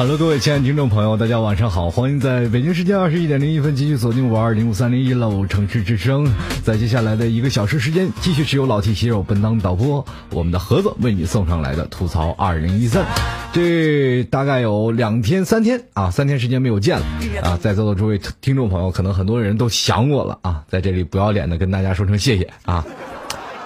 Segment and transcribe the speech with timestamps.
[0.00, 6.26] Hello，各位亲爱的听众朋友，大家晚上好，欢迎在北京时间二十一点零一分继续锁定五二零五三零一 love 城市之声，
[6.64, 13.04] 在接下来的一个小时时间，继续是由老 T 携手本档导播我们的盒子为你送上来的吐槽二零一三。
[13.52, 17.04] 这大概有两天三天啊，三天时间没有见了
[17.42, 22.86] 啊，在座的诸位听众朋友，可能很多人都想我了啊，在这里不要脸的跟大家说声谢谢啊，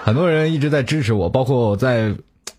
[0.03, 2.13] 很多人一直在支持我，包括在。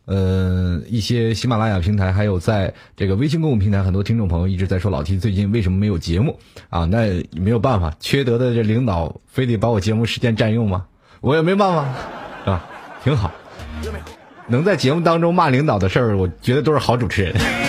[0.06, 6.38] 呃，一些喜马拉雅平台，还有在这个微信公众平台，很多听众朋友一直在说老提最近为什么没有节目
[6.70, 6.84] 啊？
[6.84, 10.86] 那没有办法，缺德的这领导非得把我节目时间占用吗？
[11.20, 12.64] 我也没办法，啊，
[13.02, 13.32] 挺好，
[14.46, 17.65] 能在节目当中骂领导的事儿，我觉得都是好主持人。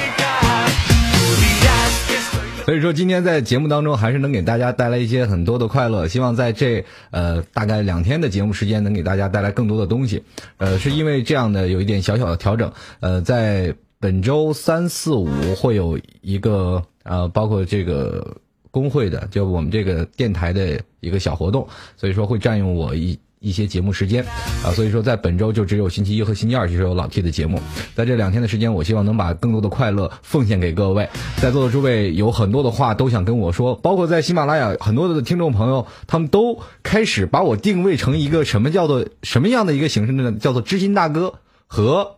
[2.67, 6.09] 所以说，今天在节目当中还是能给大家带来一些很多的快乐。
[6.09, 10.23] 希望在这呃大概两天的节目时间，能给大家带来更多的东西。
[10.57, 12.73] 呃，是因为这样的有一点小小的调整。
[12.99, 18.35] 呃，在本周三四五会有一个呃，包括这个
[18.69, 23.17] 工会的，就我们这个电台的一个小活动，所以说会占用我一。
[23.47, 24.25] 一些节目时间
[24.63, 27.61] 啊，所以说在本周就只有星期一和星期二就是有老 T 的节目，
[27.95, 31.09] 在这两天的时间，我希望能把更多的快乐奉献给各位。
[31.37, 40.33] 在座的诸位有很多的话都想跟我说，包括在喜马拉雅很多的听众朋友，他们都开始把我定位成一个什么叫做什么样的一个形式呢？
[40.33, 42.15] 叫做知心大哥和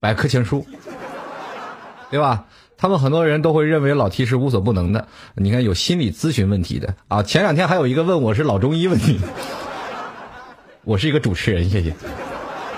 [0.00, 0.66] 百科全书，
[2.10, 2.46] 对吧？
[2.82, 5.06] 他们很多人都会认为老 T 是无所不能的。
[5.34, 9.20] 你看有心理咨询问题的啊，前两天还有一个问我是老中医问题。
[10.90, 11.94] 我是一个主持人，谢谢。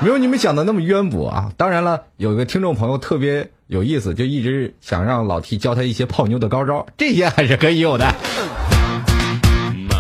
[0.03, 1.51] 没有你们想的那么渊博啊！
[1.57, 8.05] 当然了，有一个听众朋友特别有意思，就一直想让老 T 教他一些泡妞的高招，这些还是可以有的。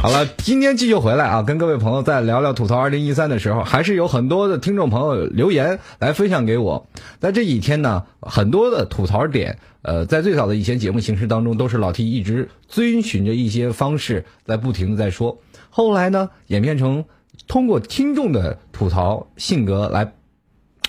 [0.03, 6.87] 好了，今天继续回来啊，跟各位朋友再聊聊吐槽二零一三的时候，还是有很多的听众朋友留言来分享给我。
[7.19, 15.39] 在这几天呢，很多的吐槽点，呃，在最早的以前节目形式当中，都是老 T 一直遵循着一些方式在不停的在说，
[15.71, 17.07] 后来呢，演变成。
[17.53, 20.11] 通过听众的吐槽性格来，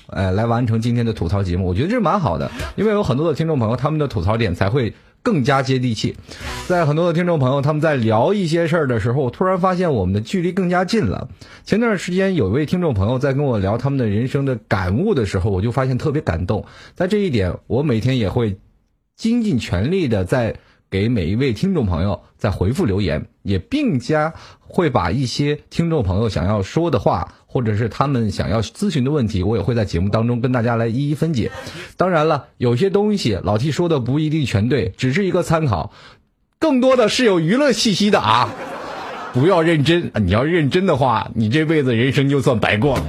[0.08, 6.16] 呃，来完成今天的吐槽节目，我觉得这是蛮好的，因为有很多的听众朋友，他们的吐槽点才会更加接地气。
[6.66, 11.28] 在很多的听众朋友他们在聊一些事儿的时候，突然发现我们的距离更加近了。
[11.66, 16.64] 前段时间有一位听众朋友在跟我聊他们的人生的感悟的时候，我就发现特别感动。
[16.96, 18.58] 在这一点，我每天也会
[19.18, 20.56] 精尽全力的在。
[20.94, 31.50] 给每一位听众朋友在回复留言，也并加会把一些听众朋友想要说的话，或者是他们想要咨询的问题，我也会在节目当中跟大家来一一分解。
[31.98, 35.92] 当然了，有些东西老 T 说的不一定全对，只是一个参考，
[36.60, 38.52] 更多的是有娱乐气息的啊！
[39.34, 43.04] 不要认真，你要认真的话，你这辈子人生就算白过了。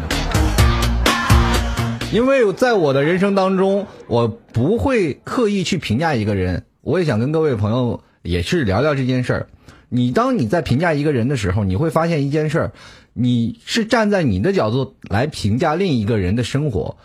[2.14, 6.64] 因为在我的人生当中，我不会刻意去评价一个人。
[6.84, 9.48] 我也想跟各位朋友也是聊聊这件事儿。
[9.88, 12.72] 你当你在评价一个人的时候，你会发现一件事儿，
[13.14, 16.98] 你是站在你的角度来评价另一个人的生活，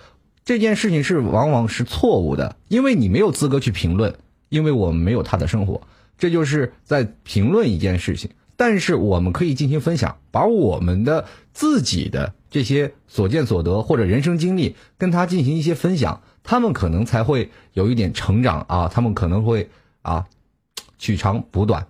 [0.43, 4.13] 这件事情是往往是错误的，因为你没有资格去评论，
[4.49, 5.79] 因为我们没有他的生活，
[6.17, 8.29] 这就是在评论一件事情。
[8.57, 11.23] 但是我们可以进行分享，把我们的
[11.53, 16.21] 自己的这些所见所得或者人生经历跟他进行一些分享。
[16.49, 19.69] 他们可能才会有一点成长啊，他们可能会
[20.01, 20.25] 啊
[20.97, 21.85] 取长补短。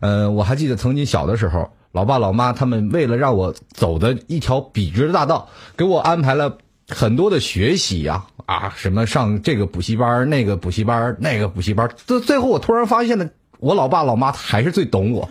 [0.00, 5.48] 呃，我还记得曾经小的时候，老爸老妈他们为了让我走的一条笔直的大道，
[5.78, 6.58] 给我安排了
[6.90, 11.88] 很多的学习呀啊，什么上这个补习班、那个补习班、那个补习班。
[11.96, 13.26] 最最后，我突然发现了，
[13.60, 15.26] 我老爸老妈还是最懂我。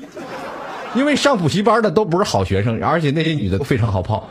[0.96, 4.28] 因为上补习班的都不是好学生，而且那些女的都非常好泡。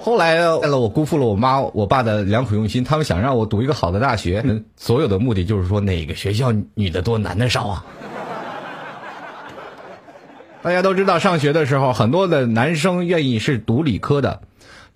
[0.00, 4.42] 后来呢，我辜负了我妈我爸的良苦用心，他们想让我读一个好的大学，
[4.76, 7.84] 所有的目的就是说哪个学校女的多，男的少啊。
[10.62, 14.40] 大家都知道，上学的时候，很多的男生愿意是读理科的，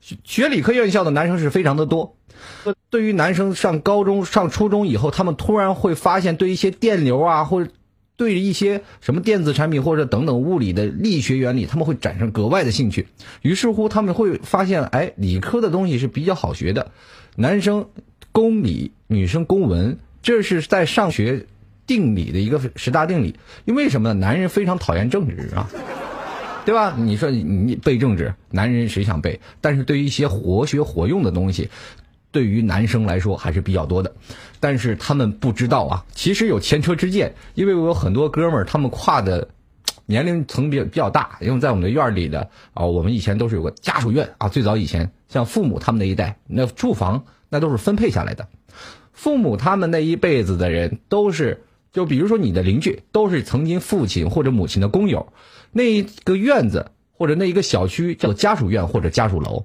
[0.00, 2.16] 学学理科院校的男生是非常的多。
[2.90, 7.70] 对于男生上高中、上初中以后，他们突然会发现，对一些电流啊，或者
[8.17, 13.09] 对一些什么电子产品或者等等物理的力学原理，他们会产生格外的兴趣。
[13.43, 16.93] 于是乎，他们会发现，哎，理科的东西是比较好学的。
[17.37, 17.88] 男生
[18.31, 21.47] 公理，女生公文，这是在上学
[21.87, 23.37] 定理的一个十大定理。
[23.64, 24.15] 因为什么呢？
[24.15, 25.69] 男人非常讨厌政治啊。
[26.65, 26.94] 对吧？
[26.97, 29.41] 你说你你背政治，男人谁想背？
[29.61, 31.70] 但是对于一些活学活用的东西，
[32.32, 34.12] 对于男生来说还是比较多的。
[34.58, 39.49] 但是他们不知道啊，其实有前车之鉴，因为我有很多哥们儿，他们跨的
[40.06, 48.49] 年龄层比比较大，因为在我们的院里的啊，我们以前都是有个家属院啊，最早以前像父母他们那一代，那住房那都是分配下来的，
[49.12, 55.32] 父母他们那一辈子的人都是，就比如说你的邻居都是曾经父亲或者母亲的工友。
[55.73, 59.64] 那一个院子或者那一个小区叫家属院或者家属楼，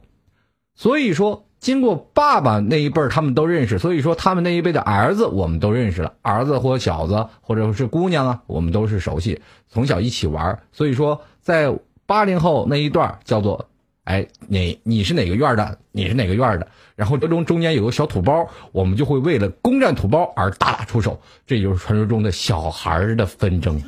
[0.76, 11.76] 所以说经过爸爸那一辈儿他们都认识，所以说他们那一辈的儿子我们都认识了，儿子或小子或者是姑娘啊，我们都是熟悉，从小一起玩，所以说在
[12.06, 13.68] 八零后那一段叫做，
[14.04, 23.82] 哎，你你是哪个院的，你是哪个院的，然后这中中间有个小土包，我们就会为了攻占土包而大打出手，这就是传说中的小孩的纷争。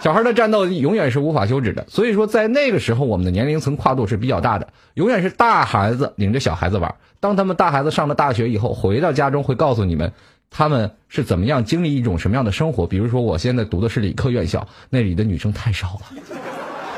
[0.00, 6.94] 小孩的战斗永远是无法休止的，所以说在那个时候，我们的年龄层跨度是比较大的，永远是大孩子领着小孩子玩。
[7.18, 10.12] 当他们大孩子上了大学以后，回到家中会告诉你们，
[10.50, 12.86] 他们是怎么样经历一种什么样的生活。
[12.86, 16.22] 比如说，我现在读的是理科院校，那里的女生太少了，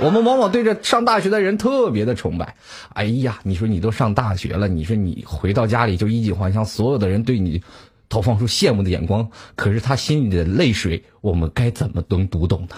[0.02, 2.54] 我们往往对着上大学的人特别的崇拜。
[2.92, 7.62] 哎呀，你说你都上大学了，你说你回到家里就衣锦还乡，所有的人对你。
[8.12, 12.74] 投放出羡慕的眼光，可是他心里的泪水，我们该怎么能读懂呢？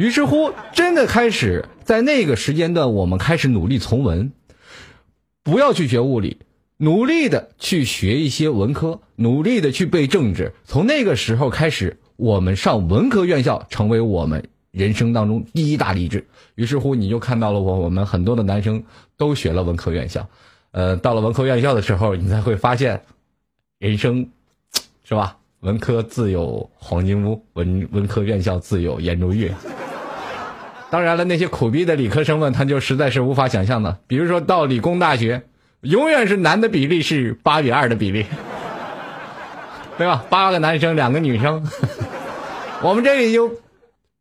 [0.00, 4.32] 于是乎，真的开始在那个时间段，我们开始努力从文，
[5.42, 6.38] 不要去学物理，
[6.78, 10.54] 努力的去学一些文科，努力的去背政治。
[10.64, 16.26] 从那个时候开始，我们上文科院校成为我们人生当中第一大励志。
[16.54, 18.84] 于是乎，你就看到了我我们很多的男生
[19.18, 20.30] 都学了文科院校。
[20.70, 23.02] 呃，到了文科院校的时候，你才会发现，
[23.78, 24.30] 人生，
[25.04, 25.36] 是吧？
[25.60, 29.52] 文科自有黄金屋，文文科院校自有颜如玉。
[30.90, 33.98] 当然了，那些苦逼的理科生们，他就实在是无法想象的。
[34.08, 35.42] 比如说到理工大学，
[35.82, 38.26] 永远是男的比例是八比二的比例，
[39.96, 40.24] 对吧？
[40.28, 41.64] 八个男生，两个女生。
[42.82, 43.52] 我们这里就，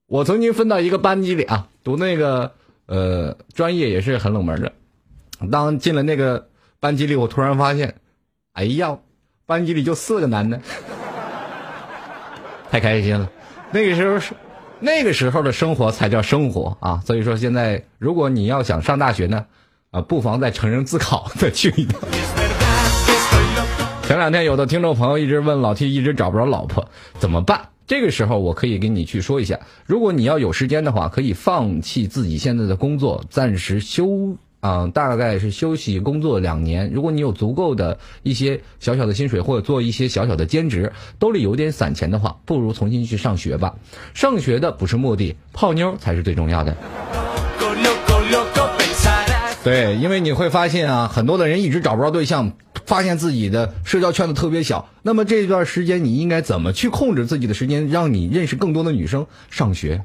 [0.05, 2.51] 我曾经分到一个班级里啊，读那个
[2.85, 4.71] 呃专业也是很冷门的。
[5.51, 6.49] 当进了那个
[6.79, 7.95] 班级里，我突然发现，
[8.53, 8.97] 哎呀，
[9.47, 10.59] 班级里就四个男的，
[12.69, 13.27] 太开心了。
[13.71, 14.33] 那个时候是，
[14.81, 17.01] 那个时候的生活才叫生活啊！
[17.05, 19.45] 所以说，现在如果你要想上大学呢，
[19.91, 21.99] 啊，不妨再成人自考再去一趟。
[24.03, 26.87] 前两天有的听众朋友一直问老 T，一直找不着老婆，
[27.19, 27.61] 怎么办？
[27.85, 34.37] 这个时候我可以跟你去说一下，如果你要有时间的话，可以放弃自己现在的工作，暂时休。
[34.59, 36.91] 啊，大概是休息工作两年。
[36.91, 43.75] 如果你有足够的一些小小的薪水，或者做一些小小的兼职，兜里有点散钱的话，不如重新去上学吧。
[44.13, 46.75] 上学的不是目的，泡妞才是最重要的。
[49.61, 52.53] 对，因为你会发现啊，很多的人一直找不着对象，
[52.85, 54.89] 发现自己的社交圈子特别小。
[55.03, 59.27] 那么这段时间你应该怎么去控制自己的时间，让你认识更多的女生？
[59.49, 60.01] 上学。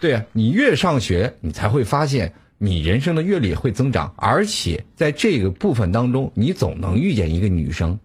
[0.00, 7.98] 对啊，你越上学，你才会发现你人生的阅历会增长，而且在这个部分当中，你总能遇见一个女生。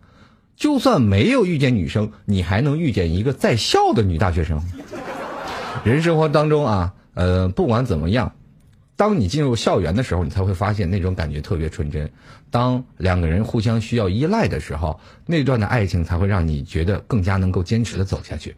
[0.57, 4.61] 就算没有遇见女生，你还能遇见一个在校的女大学生。
[5.83, 8.33] 人生活当中啊，呃，不管怎么样，
[8.95, 12.09] 当你进入校园的时候，你才会发现那种感觉特别纯真。
[12.49, 18.55] 当两个人互相需要依赖的时候，那段的爱情才会让你觉得更加能够坚持的走下去。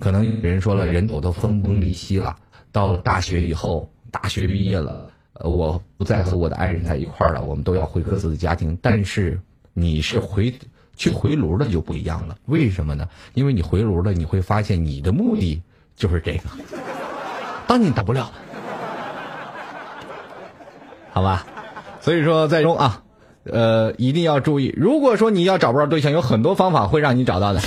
[0.00, 2.36] 可能有人说了，人走都分崩离析了。
[2.72, 8.78] 到了大学以后，大学毕业了，呃，我不再和我的爱人在一块儿了，我们都要回各自的家庭。
[8.80, 9.40] 但是
[9.72, 10.52] 你是回
[10.96, 13.08] 去回炉的就不一样了，为什么呢？
[13.34, 15.60] 因为你回炉了，你会发现你的目的
[15.96, 16.44] 就是这个，
[17.66, 18.32] 当你打不了了，
[21.12, 21.46] 好吧？
[22.00, 23.02] 所以说，在中啊，
[23.44, 24.72] 呃，一定要注意。
[24.76, 27.60] 如果说你要找不着对象，有很多方法会让你找到的。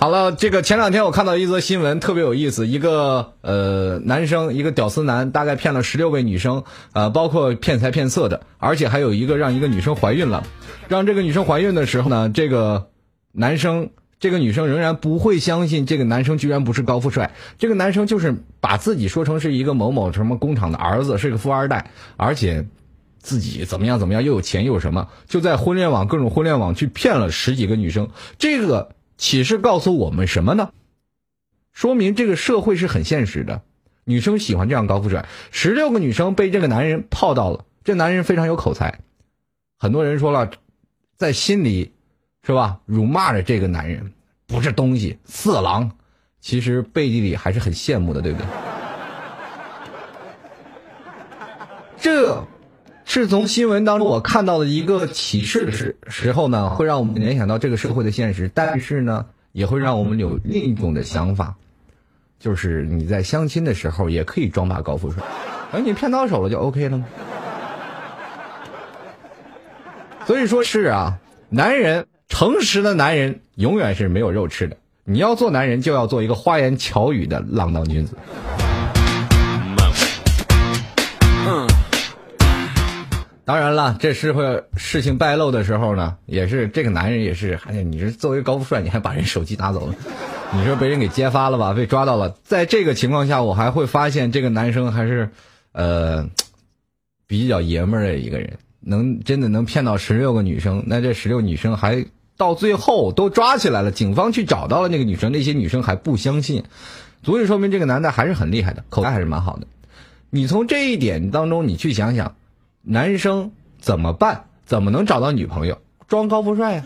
[0.00, 2.66] 好了，这个前两天我看到一则新闻，特别有意思。
[2.66, 6.64] 一个呃男生，一个屌丝男，大概骗了十六位女生，
[6.94, 10.42] 呃，包括骗财骗色的，而且还有一个让一个女生怀孕了。
[10.88, 12.88] 让这个女生怀孕的时候呢，这个
[13.30, 17.34] 男生，这个女生仍然不会相信这个男生居然不是高富帅。
[17.58, 22.64] 这个男生就是把自己说成是一个某某什么工厂的儿子，是个富二代，而且
[23.18, 28.08] 自己怎么样怎么样，又有钱又有什么，就在婚恋网各种婚恋网去骗了十几个女生。
[28.38, 28.92] 这个。
[29.20, 30.72] 启示告诉我们什么呢？
[31.72, 33.60] 说明这个社会是很现实的，
[34.04, 35.28] 女生喜欢这样高富帅。
[35.50, 39.00] 十六个女生被这个男人泡到了，这男人非常有口才，
[39.78, 40.50] 很多人说了，
[41.18, 41.92] 在心里
[42.42, 42.80] 是吧？
[42.86, 44.10] 辱骂着这个男人
[44.46, 45.92] 不是东西，色狼。
[46.40, 48.46] 其实背地里还是很羡慕的，对不对？
[52.00, 52.42] 这。
[53.12, 61.56] 是从新闻当中我看到的一个启示的时时候呢，会让我们联想到这个社会的现实，但是呢，也会让我们有另一种的想法，
[62.38, 65.24] 就是你在相亲的时候也可以装把高富帅，
[65.72, 67.04] 等你骗到手了就 OK 了？
[70.24, 78.16] 所以说是啊，男人诚实的男人永远是没有肉吃的，你要做男人就要做一个花言巧语的浪荡君子。
[83.50, 89.94] 当然了，这是会事情败露的时候呢，也是这个男人也是，哎呀，你是作为高富帅，你还把人手机拿走了，
[90.54, 92.36] 你说被人给揭发了吧，被抓到了。
[92.44, 95.30] 在这个情况下，我还会发现这个男生还是，
[95.72, 96.28] 呃，
[97.26, 106.62] 比较爷们儿的一个人，能真的能骗到十六个女生，那这十六女生还到最后都抓起来了，警方去找到了那个女生，那些女生还不相信，
[107.24, 109.66] 足以说明这个男的还是很厉害的，口才还是蛮好的。
[110.30, 112.36] 你从这一点当中，你去想想。
[112.82, 114.46] 男生怎么办？
[114.64, 115.78] 怎么能找到女朋友？
[116.06, 116.84] 装高富帅呀！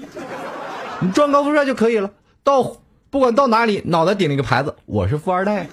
[1.01, 2.11] 你装高富帅就可以了。
[2.43, 2.79] 到
[3.11, 5.67] 不管到哪里，脑袋顶了一个牌子，我是富二代。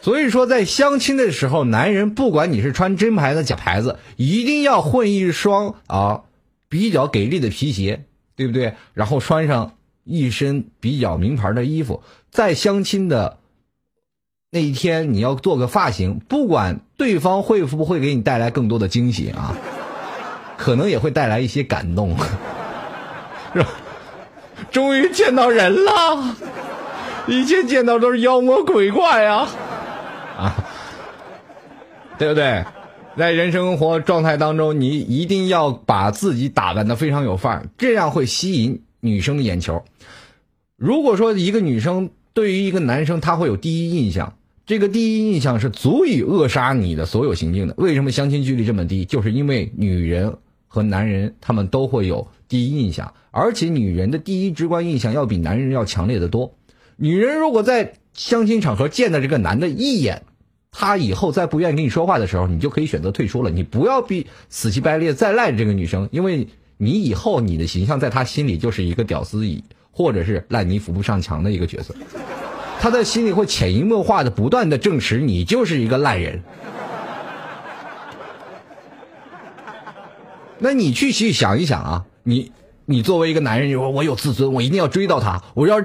[0.00, 6.22] 所以说，在相亲的时候，男人不管你是穿真牌子假牌子，一定要混一双啊
[6.68, 8.04] 比较给力的皮鞋，
[8.34, 8.74] 对不对？
[8.94, 9.72] 然后穿上
[10.04, 13.38] 一身比较名牌的衣服，在相亲的。
[14.56, 19.54] 那一天你要做个发型，不管对方会不会给你带来更多的惊喜啊，
[20.56, 22.16] 可能也会带来一些感动，
[23.52, 23.68] 是吧？
[24.70, 26.34] 终于见到人了，
[27.26, 29.46] 以前见到都是妖魔鬼怪呀，
[30.38, 30.54] 啊，
[32.16, 32.64] 对不对？
[33.18, 39.84] 在人生活状态当中，你一定要把自己打扮的非常有范儿，这样会吸引女生的眼球。
[40.78, 44.32] 如果说一个女生，对于一个男生，他会有第一印象，
[44.66, 47.74] 这个第一印象是足以扼杀你的所有行径的。
[47.78, 49.04] 为什么相亲几率这么低？
[49.04, 56.56] 就是因为女人和男人他们都会有第一印象，而且女人的第一直观印象要比男人要强烈的多。
[56.96, 60.24] 女人如果在相亲场合见到这个男的一眼，
[60.72, 63.50] 他以后再不愿意跟你说话的时候，你就可以选择退出了。
[63.50, 69.62] 你不要逼死乞白赖再赖着这个女生，因为你以后你的形象在他心里就是一个屌丝乙。
[69.98, 71.94] 或者是烂泥扶不上墙的一个角色，
[72.80, 76.42] 他在心里会潜移默化的不断的证实你就是一个烂人。
[80.58, 82.52] 那你去去想一想啊，你
[82.84, 85.82] 你作为一个男人，你说我有自尊，我一定要追到她，我要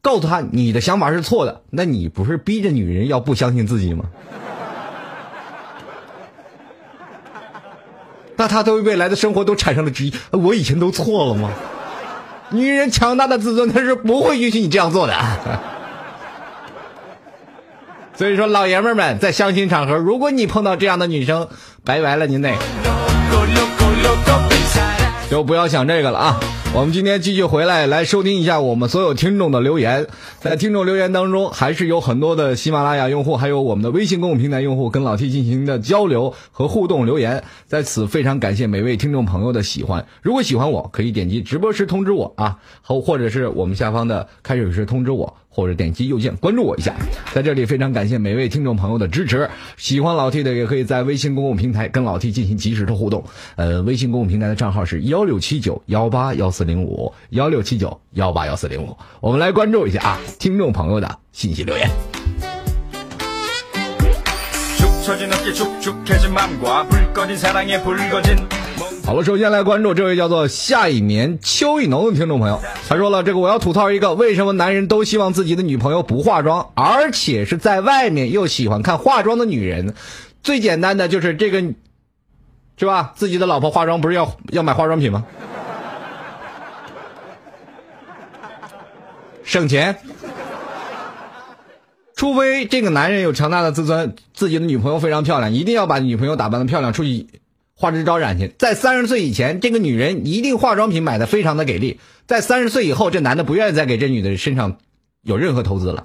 [0.00, 4.06] 告诉她你的想法是错的，那你不是逼着女人要不相信自己吗？
[8.36, 11.50] 那他对未来的生活都产生了质疑，我以前都错了吗？
[12.52, 15.14] 女人强大的自尊，她是不会允许你这样做的。
[18.20, 21.48] 所以说，老爷们们在相亲场合，如果你碰到这样的女生，
[21.86, 22.52] 拜拜了您得，
[25.30, 26.40] 就不要想这个了啊。
[26.72, 30.06] 我们今天继续回来来收听一下我们所有听众的留言，
[30.38, 40.06] 在听众留言当中，还是有很多的喜马拉雅用户，还有我们的微信公众平台用户跟老 T 进行的交流和互动留言，在此非常感谢每位听众朋友的喜欢。
[40.22, 45.36] 如果喜欢我，可以点击直播时通知我啊，或或者是我们下方的开始时通知我。
[45.52, 46.94] 或者点击右键关注我一下，
[47.34, 49.50] 在这里非常感谢每位听众朋友的支持。
[49.76, 53.24] 喜欢老 T 的也可以在微信公共平台跟老 T 进行及时的互动。
[53.56, 58.96] 呃，微信公共平台的账号是幺六七九幺八幺四零五幺六七九幺八幺四零五。
[59.20, 61.90] 我们来关注一下啊，听众朋友的信息留言。
[69.04, 79.94] 好了，首先来关注这位叫做夏一眠秋意浓的听众朋友，他说了：“这个我要吐槽一个，为什么男人都希望自己的女朋友不化妆，而且是在外面又喜欢看化妆的女人？
[80.44, 81.60] 最简单的就是这个，
[82.76, 83.12] 是吧？
[83.16, 85.24] 自己的老婆化妆不是要要买化妆品吗？
[89.50, 89.96] 省钱。
[92.14, 97.26] 除非这个男人有强大的自尊，自己的女朋友非常漂亮，一定要把女朋友打扮的漂亮，出去
[97.74, 98.54] 花枝招展去。
[98.60, 101.98] 在三十岁以前，这个女人一定化妆品买的非常的给力。
[102.28, 104.76] 在三十岁以后，这男的不愿意再给这女的身上
[105.22, 106.04] 有任何投资了。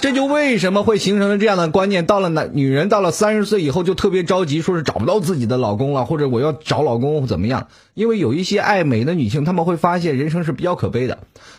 [0.00, 2.06] 这就为什么会形成了这样的观念？
[2.06, 7.68] 到了男女人到了三十岁以后，就特别着急，说是找不到自己的老公了，或者我要找老公怎么样？
[7.92, 11.18] 因为有一些爱美的女性，她们会发现人生是比较可悲的。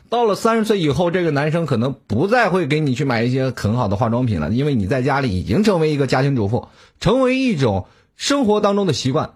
[0.09, 6.67] 到了三十岁以后，这个男生可能不再会给你去买一些很好的化妆品了，因为你在家里已经成为一个家庭主妇，
[6.99, 9.33] 成为一种生活当中的习惯，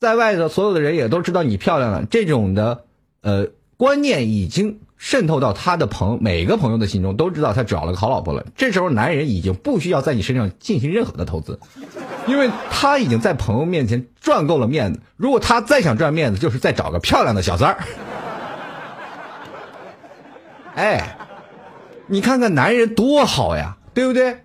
[0.00, 2.84] 在外的所有的人也都知道你漂亮了，这种的
[3.20, 4.80] 呃观念已经。
[5.04, 8.42] 渗透到他的朋每个朋友的心中，都知道他找了个好老婆了。
[8.56, 11.60] 这时候，男人已经不需要在你身上进行任何的投资，
[12.26, 15.00] 因为他已经在朋友面前赚够了面子。
[15.18, 17.84] 如果他再想赚面子，就是再找个漂亮的小三儿。
[20.74, 21.18] 哎，
[22.06, 24.38] 你看看男人多好呀，对不对？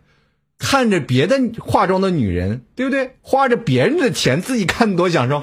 [0.58, 3.16] 看着别的化妆的女人，对不对？
[3.22, 5.42] 花着别人的钱，自己看多享受。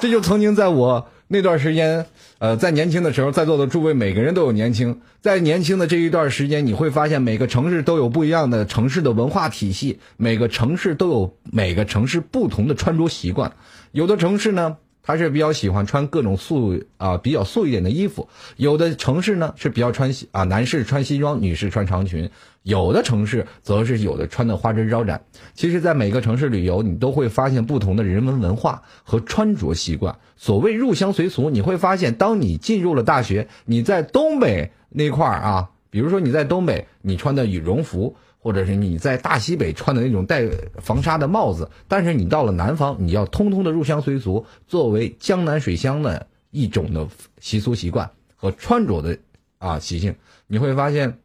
[0.00, 2.04] 这就曾经在我那段时间。
[2.42, 5.00] 呃，在年轻的时候，在座的诸位每个人都有年轻。
[5.20, 13.52] 在年轻的这一段时间，你会发现每个城市都有不一样的城市的文化体系，每个城市都有每个城市不同的穿着习惯。
[13.92, 22.28] 有的城市呢，他是比较喜欢穿各种素啊比较素一点的衣服；有的城市呢是比较穿西啊男士穿西装，女士穿长裙；
[22.62, 25.20] 有的城市则是有的穿的花枝招展。
[25.54, 30.16] 其实，在每个城市旅游，你都会发现不同的人文文化和穿着习惯。
[30.36, 40.46] 所谓入乡随俗，你会发现，当你进入了大学，你在东北那块儿啊，比如说你在东北，你穿的羽绒服，或者是你在大西北穿的那种带
[40.80, 47.06] 防沙的帽子，但是你到了南方，你要通通的入乡随俗，作为江南水乡的一种的
[47.38, 49.16] 习俗习惯和穿着的
[49.58, 50.14] 啊习性，
[50.48, 51.16] 你会发现。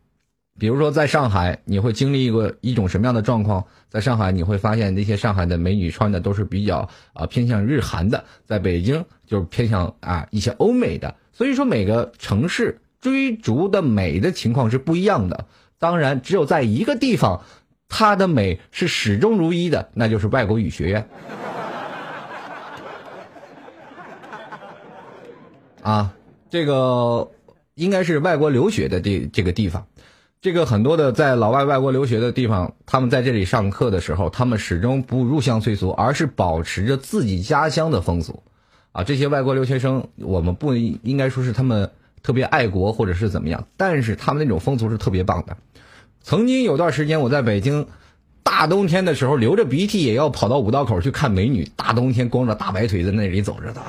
[0.59, 3.63] 比如说，在上海，你会经历一个一种什么样的状况？
[3.89, 11.13] 在上海，你会发现那些上海的美女穿的都是比较啊偏向日韩的；在北京，就是偏向啊一些欧美的。
[11.31, 15.45] 所以说，每个城市追逐的美的情况是不一样的。
[15.79, 17.43] 当然，只有在一个地方，
[17.87, 21.07] 它的美是始终如一的，那就是外国语学院。
[25.83, 26.13] 啊，
[26.49, 27.29] 这个
[27.75, 29.87] 应该是外国留学的这这个地方。
[30.39, 38.43] 这个很多的在老外外国留学的地方，他们在这里上课的时候，他们始终不入乡随俗，而是保持着自己家乡的风俗。
[38.91, 41.89] 啊，这些外国留学生，我们不应该说是他们
[42.21, 45.57] 特别爱国或者是怎么样，但是他们那种风俗是特别棒的。
[46.27, 47.87] 曾经有段时间我在北京，
[48.43, 53.81] 大冬天的时候流着鼻涕也要跑到五道口去看美女，大冬天光着大白腿在那里走着的，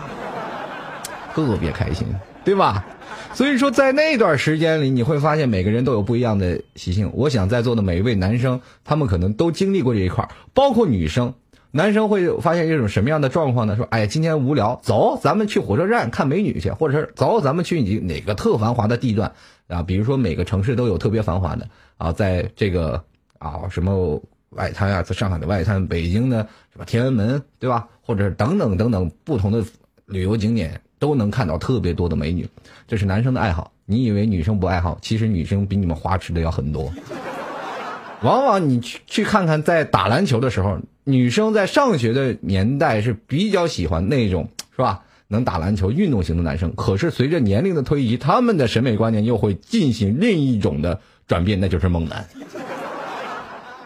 [1.35, 2.07] 特别开心，
[2.45, 2.87] 对吧？
[3.35, 7.11] 所以说，在那段时间里，你会发现每个人都有不一样的习性。
[7.13, 11.35] 我想在座的每一位男生，他们可能都经历过这一块包括女生。
[11.73, 13.75] 男生会发现一种什么样的状况呢？
[13.75, 19.33] 说，哎，今天无聊，走，咱们去火车站看美女去，或者是走，咱们去哪个特繁华的地段
[19.69, 19.83] 啊？
[19.83, 23.03] 比如说每个城市都有特别繁华的啊，在这个
[23.39, 26.39] 啊什么外滩啊，在上海的外滩，北京的
[26.73, 27.87] 什么天安门，对吧？
[28.03, 29.65] 或者等等等等不同的
[30.07, 30.81] 旅游景点。
[31.01, 32.45] 都能看到特别多的美女，
[32.89, 33.71] 这是男生的爱好。
[33.85, 34.99] 你以为女生不爱好？
[35.01, 36.93] 其实女生比你们花痴的要很多。
[38.23, 45.05] 往往你去去看看，在打篮球的时候，女生在上学的年代是比较喜欢那种是吧？
[45.29, 46.75] 能打篮球、运动型的男生。
[46.75, 52.27] 可是随着年龄的推移，他们的审美观念又会进行另一种的转变，那就是猛男。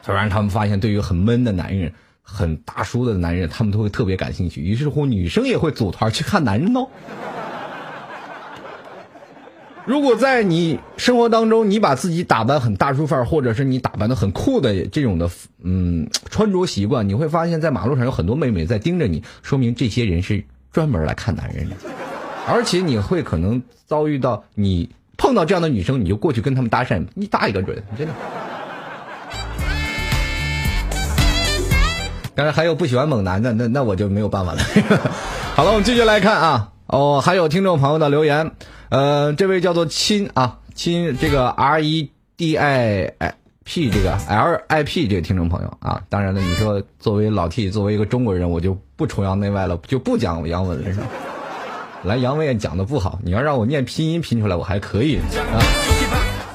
[0.03, 1.93] 突然，他们发现，对于很闷的男人。
[2.25, 4.63] 很大叔的男人，他们都会特别感兴趣。
[4.63, 6.87] 于是乎，女生也会组团去看男人哦。
[9.85, 15.29] 如果在你生活当中，你把自己打扮很大叔范儿，或者是你打扮的很酷的这种的，
[15.65, 21.77] 嗯，穿着习惯，你会发现在马路上有很多妹妹在盯着你，说明这些人是专门来看男人的。
[22.49, 28.13] 而且你会可能遭遇到你碰到这样的女生，你就过去跟他们搭讪，一搭一个准，真的。
[32.35, 34.63] 当然还有不喜欢猛男的，那那我就没有办法了。
[35.55, 36.71] 好了，我们继续来看啊。
[36.87, 38.51] 哦，还有听众朋友的留言，
[38.89, 43.15] 呃，这位叫做亲啊亲，这个 R E D I
[43.65, 46.03] P 这个 L I P 这个听众朋友啊。
[46.09, 51.07] 当然了，你说作为老 T，作为一个中国人，我就不崇洋媚外了，就不讲洋文了。
[52.05, 55.23] 来，洋文也讲的不好，你要让我念拼音拼出来，我还可以啊。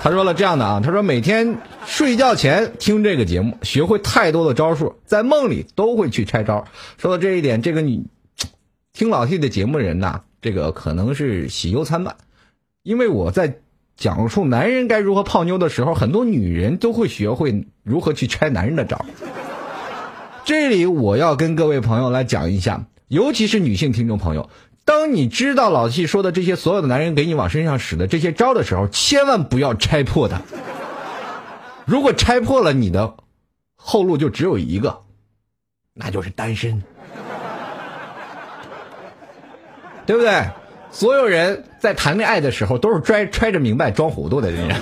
[0.02, 6.66] 他说了这样的啊，他说每天睡觉前听这个节目，学会太多的招数，在梦里都会去拆招。
[6.98, 8.06] 说到这一点，这个你
[8.94, 12.16] 听老 T 的节目人呐，这个可能是喜忧参半，
[12.84, 13.60] 因为我在
[13.98, 19.04] 讲述男人该如何泡妞的时候，很多女人都会学会如何去拆男人的招。
[20.46, 24.50] 这里我要跟各位朋友来讲一下，尤其是女性听众朋友，
[24.86, 30.42] 当你知道老 T 说的这些所有的男人给你往身上使的这些招的时候，千万不要拆破它。
[31.86, 33.16] 如果拆破了，你的
[33.76, 35.02] 后路就只有一个，
[35.94, 36.84] 那就是单身，
[40.06, 40.46] 对不对？
[41.00, 44.68] 所有人在谈恋爱的时候都是揣揣着明白装糊涂的人，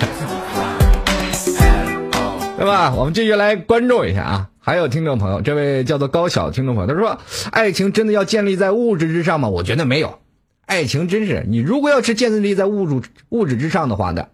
[2.56, 2.94] 对吧？
[2.96, 4.50] 我们继续来关注一下啊。
[4.62, 7.20] 还有听众朋友，这位叫做高晓听众朋友，他说
[7.52, 10.20] ：“爱情真的要建立在物质之上吗？”我觉得没有，
[10.66, 14.28] 爱情真是你如果要是建立在物质物质之上的话呢，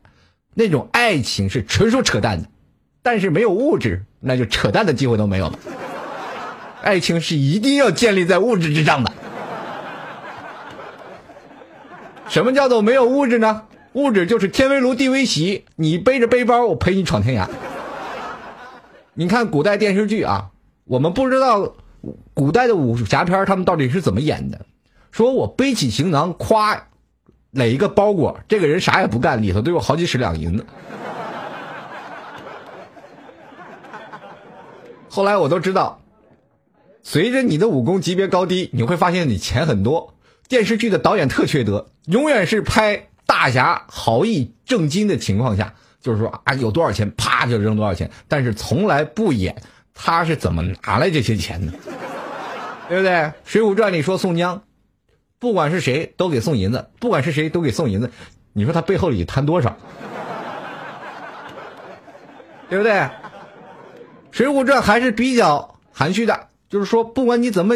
[0.54, 2.48] 那种爱情是纯属扯淡的。
[3.02, 5.58] 但是没有物质，那就扯淡的机会都没有了。
[6.84, 9.12] 爱情是一定要建立在物质之上的。
[12.32, 13.64] 什么叫做没有物质呢？
[13.92, 17.46] 物质就是天为炉，地为席，你背着背包，我陪你闯天涯。
[19.14, 20.52] 你看古代电视剧啊，
[20.86, 21.76] 我们不知道
[22.34, 24.66] 古代的武侠片他们到底是怎么演的。
[25.12, 26.88] 说我背起行囊，夸
[27.50, 30.66] 垒一个包裹，这个人啥也不干，里头都有好几十两银子。
[35.10, 36.00] 后来我都知道，
[37.04, 40.14] 随着你的武功级别高低，你会发现你钱很多。
[40.48, 49.62] 电视剧的导演特缺德，永远是拍大侠豪义正经的情况下，就是说啊有多少钱，啪就扔多少钱，但是从来不演
[49.94, 51.72] 他是怎么拿来这些钱的，
[52.90, 53.12] 对不对？
[53.46, 54.64] 《水浒传》里说宋江，
[55.38, 58.10] 不管是谁都给送银子，不管是谁都给送银子，
[58.54, 59.78] 你说他背后里贪多少，
[62.70, 62.94] 对不对？
[64.32, 67.76] 《水浒传》还是比较含蓄的，就是说不管你怎么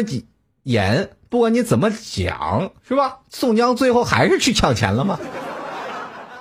[0.64, 3.18] 演，不管你怎么讲，是吧？
[3.28, 5.18] 宋江最后还是去抢钱了吗？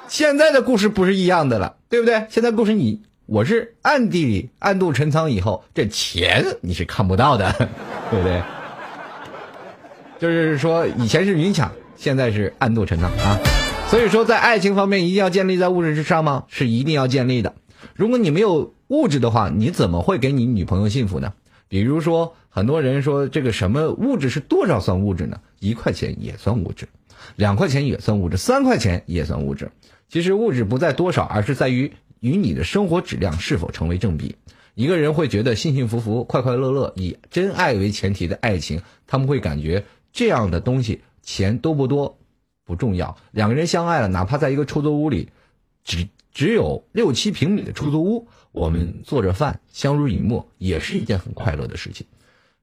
[0.08, 2.28] 现在的故事不是一样的了，对不对？
[2.30, 7.52] 现在故事你我是暗地里暗度陈仓以后，这钱你是看不到的，
[8.12, 8.42] 对不对？
[10.20, 13.40] 就是说以前是明抢，现在是暗度陈仓啊。
[13.88, 16.46] 所以说，在爱情方面一定要建立在物质之上吗？
[16.48, 17.54] 是一定要建立的。
[17.94, 21.34] 如果你没有物质的话，你怎么会给你女朋友幸福呢？
[21.68, 25.42] 比如说，很多人说这个什么物质是多少算物质呢？
[25.60, 26.88] 一块钱也算物质，
[27.36, 29.72] 两块钱也算物质，三块钱也算物质。
[30.08, 34.36] 其实物质不在多少，而是在于与你的生活质量是否成为正比。
[34.76, 42.20] 一个人会觉得幸幸福福、快快乐乐，以真爱为前提的爱情，他们会感觉这样的东西钱多不多
[42.66, 43.18] 不重要。
[43.32, 45.30] 两个人相爱了，哪怕在一个出租屋里，
[45.84, 52.08] 只只有六七平米的出租屋，我们做着饭，相濡以沫，也是一件很快乐的事情。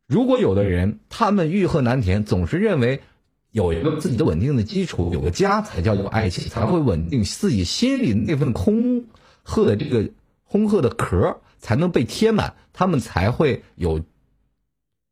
[0.07, 3.03] 如果有的人他们欲壑难填，总是认为
[3.51, 9.05] 有一个自己的稳定的基础，有个家才叫做爱情，才会稳定自己心里那份空
[9.43, 10.11] 鹤的这个
[10.49, 14.03] 空鹤的壳才能被贴满，他们才会有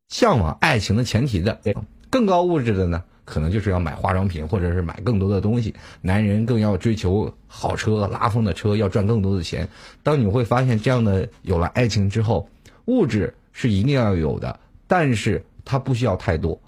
[0.08, 1.60] 向往爱情的前提的。
[2.08, 5.72] 更高物质的呢，可能就是要买化妆品，或者是买更多的东西。
[6.00, 9.68] 男人更要追求好车、拉风的车，要赚更多的钱。
[10.02, 12.48] 当你会发现这样的有了爱情之后，
[12.86, 16.60] 物质是一定要有的，但是它不需要太多。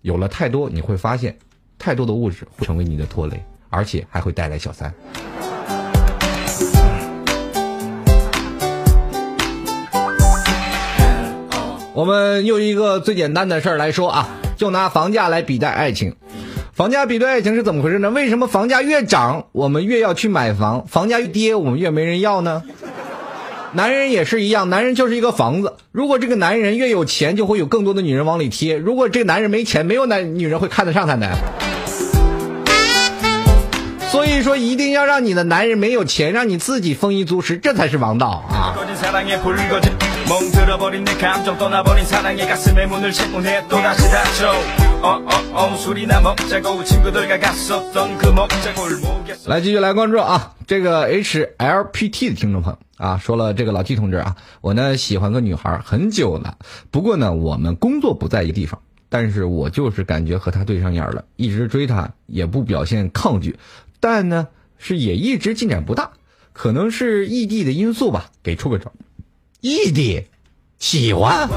[0.00, 1.36] 有了太多，你会发现，
[1.78, 4.92] 太多的物质会成为你的拖累，而且还会带来小三。
[11.94, 16.14] 我们用一个最简单的事儿来说啊，就拿房价来比待爱情。
[16.72, 18.10] 房价比对爱情是怎么回事呢？
[18.10, 22.62] 为什么房价越涨，我们越要去买房；房价越跌，我们越没人要呢？
[23.72, 25.74] 男人也是一样，男人就是一个房子。
[25.92, 31.30] 如果这个男人越有钱，就会有更多的女人往里贴；如果这个男人没钱，没有男女人会看得上他的。
[34.12, 38.76] 所以说一定要让你的男人没有钱让你自己丰衣足食这才是王道啊。
[49.46, 50.52] 来继续来关注啊。
[50.66, 56.58] 这个 hlpt 的听众朋友啊说了这个老 t 同志啊我呢喜欢个女孩很久了。
[56.90, 63.56] 不过呢我们工作不在一个地方但是我就是感觉和她对上眼了一直追她也不表现抗拒。
[64.02, 66.10] 但呢是也一直进展不大，
[66.52, 68.92] 可能是异地的因素吧，给出个招。
[69.60, 70.24] 异地，
[70.80, 71.48] 喜欢。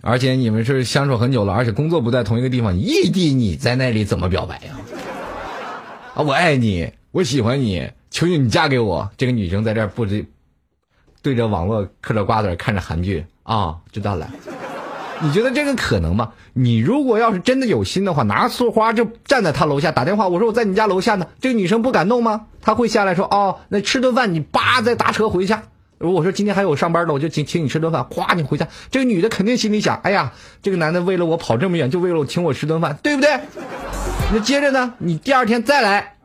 [0.00, 4.78] 而且你们是相处很久了，而且工作不在同一个地方，异地你在那里怎么表白呀？
[6.14, 9.10] 啊，我爱你，我喜欢你，求求你嫁给我。
[9.16, 10.24] 这个女生在这儿不知
[11.20, 14.30] 对着网络嗑着瓜子，看着韩剧啊，知道了。
[15.22, 16.30] 你觉得这个可能吗？
[16.54, 22.46] 你如果要是真的有心的话，拿束花就站在他楼下打电话，我说我在你家楼下呢，这个女生不感动吗？
[22.62, 25.62] 她会下来说哦，那吃顿饭，你叭再打车回家。
[25.98, 28.66] 如果说今天还有上班的，我就请请你吃顿饭，夸你回家。
[28.90, 33.38] 这个女的肯定心里想，哎呀，这个男的为了我跑这么远，就为了请我吃顿饭，对不对？
[34.32, 36.16] 那接着呢，你第二天再来，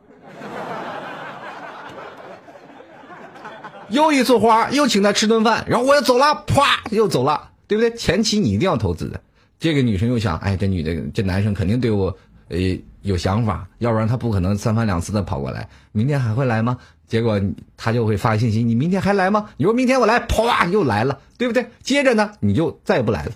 [3.89, 7.91] 又一束花，又请他吃顿饭，然后我要走了，啪又走了，对不对？
[7.95, 9.19] 前期你一定要投资的。
[9.60, 12.15] 这个女生又想，哎，这女的这男生肯定对我
[12.49, 12.58] 呃
[13.01, 15.67] 有想法，要不然他不可能三番两次的跑过来。
[15.91, 16.78] 明天还会来吗？
[17.08, 17.39] 结果
[17.78, 19.49] 他就会发信息，你明天还来吗？
[19.58, 21.67] 你说明天我来，啪又来了，对不对？
[21.82, 23.32] 接着呢，你就再也不来了。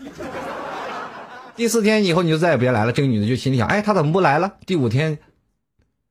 [1.55, 2.91] 第四天以后你就再也别来了。
[2.91, 4.53] 这个女的就心里想，哎，他怎么不来了？
[4.65, 5.19] 第五天，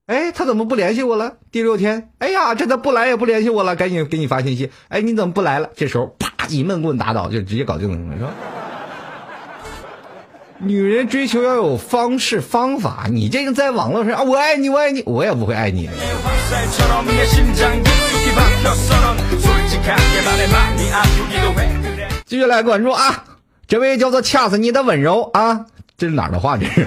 [0.09, 1.35] 哎，他怎么不联系我了？
[1.53, 4.71] 第六天，哎呀，这他不来也不联系我了，赶紧给你发信息。
[4.89, 5.69] 哎，你怎么不来了？
[5.77, 8.31] 这时候啪一闷棍打倒，就直接搞定了，是吧？
[10.61, 15.91] 女人追求要有方式方法，你这个在网络上啊，我爱你，我爱你，我也不会爱你。
[22.25, 23.25] 继续来关注啊，
[23.67, 25.67] 这位叫做恰死你的温柔啊，
[25.99, 26.57] 这是哪儿的话？
[26.57, 26.87] 这是。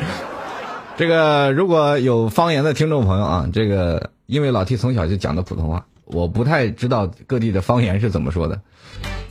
[0.97, 8.59] 这个如果有方言的听众朋友啊，这个因为老 T 从小就讲的普通话，我不太知道各地的方言是怎么说的，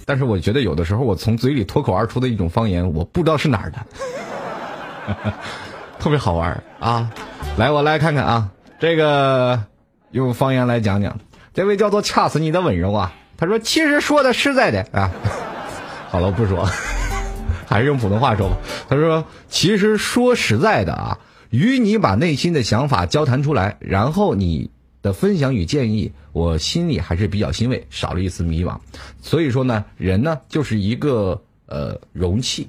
[0.05, 3.79] 但是我觉得有的时候我从嘴里脱口而出的一种方言，我不知道是哪儿的，
[6.01, 7.11] 特别好玩啊！
[7.57, 8.49] 来，我来看看啊，
[8.81, 9.63] 这个
[10.11, 11.21] 用方言来讲讲，
[11.55, 15.11] 这位叫做掐死你的温柔啊，他说其实说的实在的啊。
[16.11, 16.69] 好了，我不说，
[17.69, 18.57] 还是用普通话说吧。
[18.89, 21.17] 他说：“其实说实在的啊，
[21.51, 24.71] 与你把内心的想法交谈出来，然后你
[25.03, 28.79] 的分享与建议，我心里还是比较欣慰，少了一丝迷茫。
[29.21, 32.69] 所以说呢，人呢就是一个呃容器，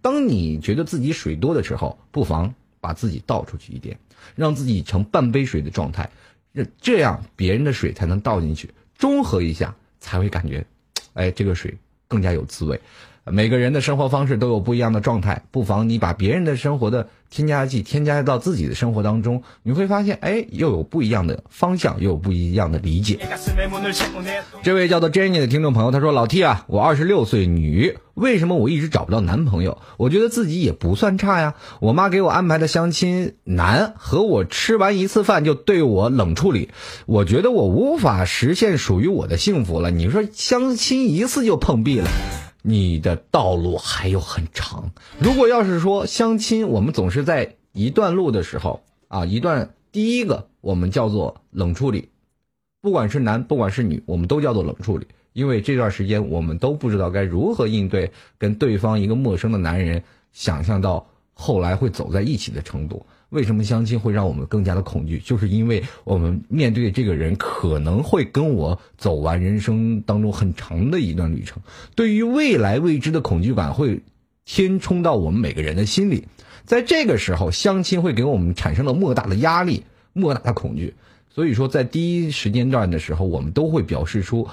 [0.00, 3.98] 当你觉得自己水多的时候，不妨把自己倒出去一点，
[4.34, 6.10] 让自己成半杯水的状态，
[6.54, 10.66] 这这样别人的水才能倒进去，中和一下，才会感觉，
[11.14, 11.76] 哎，这个水。”
[12.12, 12.78] 更加有滋味。
[13.24, 23.18] 每个人的生活方式都有不一样的状态，不妨你把别人的生活的添加剂添加到自己的生活当中，你会发现，哎，又有不一样的方向，又有不一样的理解。
[24.62, 29.78] 这位叫做 Jenny 的听众朋友，他说：“老 T 啊，我二十六岁女，为什么我一直找不到男朋友？
[29.96, 31.54] 我觉得自己也不算差呀。
[31.80, 36.68] 我妈给我安排的相亲男和我吃完一次饭就对我冷处理，
[37.06, 39.90] 我觉得我无法实现属于我的幸福了。
[39.90, 42.10] 你说相亲一次就碰壁了。”
[42.62, 44.92] 你的道路还有很长。
[45.18, 52.08] 如果要是说相亲，我们总是在一段路的时候啊，一段第一个我们叫做冷处理，
[52.80, 63.04] 不管是男，不管是女，我们都叫做冷处理，因为这段时间我们都不知道该如何应对跟对方一个陌生的男人，想象到后来会走在一起的程度。
[63.32, 65.18] 为什么相亲会让我们更加的恐惧？
[65.18, 71.62] 就是因为我们面对这个人可能会跟我走完人生当中很长的一段旅程，
[71.94, 74.02] 对于未来未知的恐惧感会
[74.44, 76.28] 填充到我们每个人的心里。
[76.66, 80.94] 在这个时候，相亲会给我们产生了莫大的压力、莫大的恐惧。
[81.30, 84.46] 所以说，在第一时间段的时候，我们都会表示出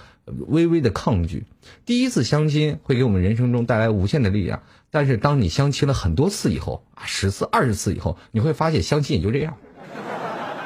[0.47, 1.45] 微微的抗拒。
[1.85, 4.61] 第一次相亲会给我们人生中带来无限的力量，
[4.91, 9.57] 但是当你相亲了很多次以后啊，十次、二十次以后，你会发现相亲也就这样，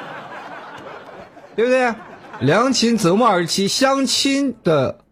[1.56, 1.94] 对不对？
[2.40, 5.04] 良禽择木而栖，相亲的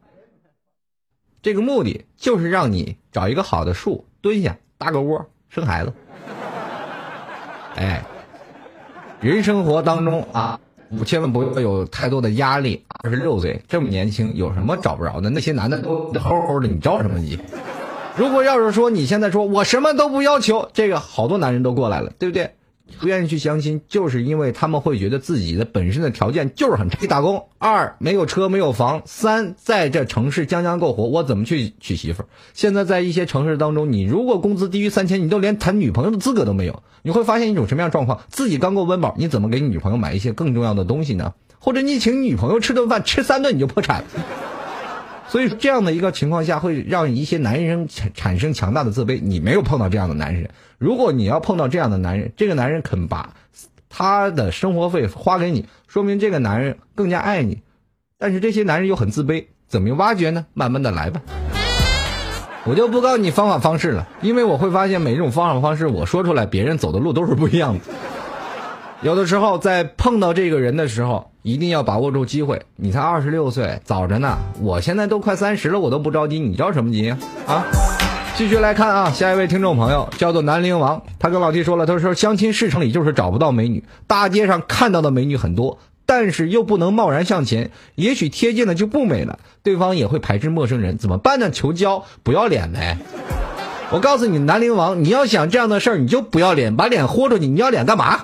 [1.41, 5.93] 这个目的就是让你找一个好的树蹲下，搭个窝，生孩子。
[7.77, 8.05] 哎，
[9.21, 10.61] 人生活当中啊。
[10.99, 12.85] 我千万不要有太多的压力。
[13.03, 15.31] 二十六岁这么年轻，有什么找不着的？
[15.31, 17.39] 那些男的都齁齁的，你着什么急？
[18.17, 22.51] 如果要是说你现在说我什么都不要求，这个好多男人都过来了，对不对？
[23.01, 26.99] 不愿意去相亲，就是因为他们会觉得自己的本身的条件就是很差。
[27.01, 32.27] 一打工，二没有车没有房，三在这城市将将够活，我怎么去娶媳妇儿？
[32.55, 36.83] 现在在一些城市当中，你如果工资低于三千，你都连谈女朋友的资格都没有。
[37.03, 38.21] 你会发现一种什么样状况？
[38.29, 41.33] 自己刚够温饱，你怎么给你女朋友买一些更重要的东西呢？
[41.59, 44.05] 或者你请女朋友吃顿饭，吃三顿你就破产。
[45.33, 49.18] 所以这样的一个情况下，会让一些男人产产生强大的自卑。
[49.18, 53.33] 你没有碰到这样的男人，如果你要碰到这样的男人，这个男人肯把
[53.88, 57.62] 他的生活费花给你，说明这个男人更加爱你。
[58.18, 60.45] 但是这些男人又很自卑，怎么挖掘呢？
[60.53, 61.23] 慢慢的来吧。
[62.66, 67.81] 我就不告诉你方法方式了，因为我会发现每一种方法方式我说出来，别人走的路都是不一样的。
[69.01, 72.63] 有的时候在碰到这个人的时候，一定要把握住机会。
[72.77, 74.39] 你才二十六岁，早着呢。
[74.61, 77.11] 我现在都快三十了，我都不着急，你着什么急
[77.47, 77.65] 啊？
[78.35, 91.51] 继续来看啊，下一位听众朋友叫做南陵王，他跟老弟说了，他说相亲市场里就是找不到美女，大街上看到的美女很多，但是又不能贸然向前，也许贴近了就不美了，对方也会排斥陌生人，怎么办呢？
[91.51, 92.97] 求交，不要脸呗。
[93.91, 98.21] 我告诉你，南陵王，你要想这样的事儿，你就不要脸，把脸豁出去，你要脸干嘛？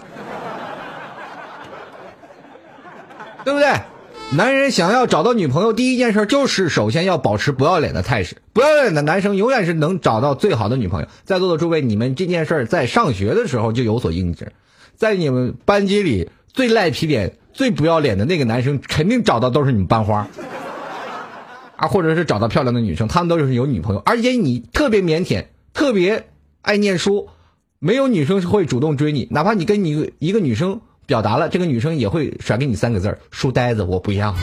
[3.48, 3.72] 对不对？
[4.36, 8.36] 男人想要找到女朋友，第一件事就是首先要保持不要脸的态势。
[8.52, 11.08] 不要脸的男生永远是能找到最好的女朋友。
[11.24, 14.50] 在座的诸位，你们这件事在上学的时候就有所印证，
[14.96, 20.28] 在你们班级里最赖皮脸、最不要脸的那个男生，肯定找到都是你们班花
[21.76, 26.26] 啊，或者是找到漂亮的女生，他们都是有女朋友，而且你特别腼腆，特别
[26.60, 27.30] 爱念书，
[27.78, 30.82] 没有女生会主动追你，哪怕你跟你一个女生。
[31.08, 34.34] 表达了，这个女生也会甩给你三个字儿：书呆子，我不要，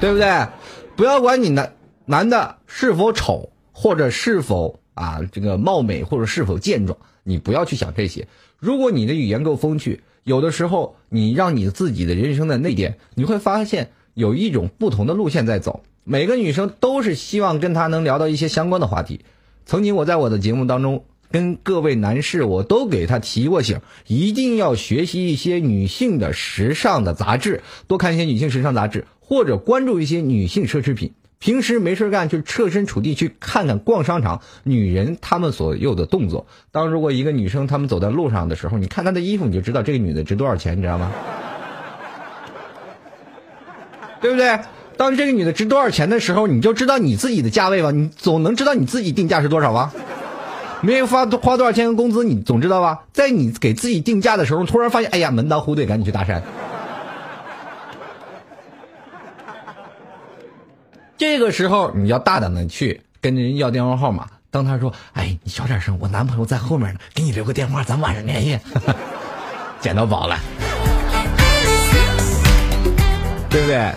[0.00, 0.48] 对不对？
[0.96, 1.72] 不要管你男
[2.06, 8.26] 男的是否丑，或者是否啊这个貌美，或者是否健壮，你不要去想这些。
[8.58, 15.84] 如果你的语言够风趣，有的时候你让你自己的人生的内敛，你会发现有一种不同的路线在走。
[16.02, 19.20] 每个女生都是希望跟他能聊到一些相关的话题。
[19.66, 21.04] 曾经我在我的节目当中。
[21.30, 31.12] 跟各位男士，我都给他提过醒，一定要学习一些女性的时尚的杂志，多看一些女性时尚杂志，或者关注一些女性奢侈品。
[31.38, 36.46] 平时没事干，就设身处地去看看逛商场，女人她们所有的动作。
[36.70, 41.10] 当如果一个女生她们走在路上的时候，你看她的衣服，你就知道这个女的值多少钱，你知道吗？
[44.20, 44.58] 对不对？
[44.98, 47.90] 当这个女的值多少钱的时候，你就知道你自己的价位吧？
[47.90, 49.94] 你总能知道你自己定价是多少吧？
[50.82, 53.00] 没有发花多少钱的工资，你总知道吧？
[53.12, 56.40] 在你给自己定价的时候，突然发现，哎呀，门当户对，赶紧去搭讪。
[61.16, 64.26] 这个时候你要大胆的去跟人要电话号码。
[64.50, 68.58] 当他说：“哎，你小点声，我男朋友在后面呢，给你留个电话，咱晚上联系。”
[69.80, 70.36] 捡到宝了，
[73.48, 73.92] 对不对？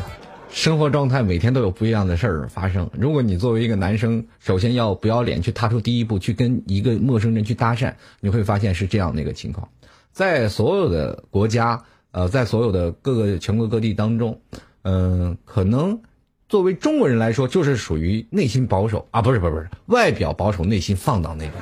[0.54, 2.88] 生活状态每天都有不一样的事儿发生。
[2.94, 9.68] 如果你作为一个男生，首先要不要脸去踏出第一步，去跟一个陌生人去搭讪，你会发现是这样的一个情况。
[10.12, 14.40] 在所有的国家，呃，在所有的各个全国各地当中，
[14.84, 16.00] 嗯，可能
[16.48, 21.54] 作为中国人来说，就是属于内心保守啊，不是不是不是，外表保守，内心放荡那种。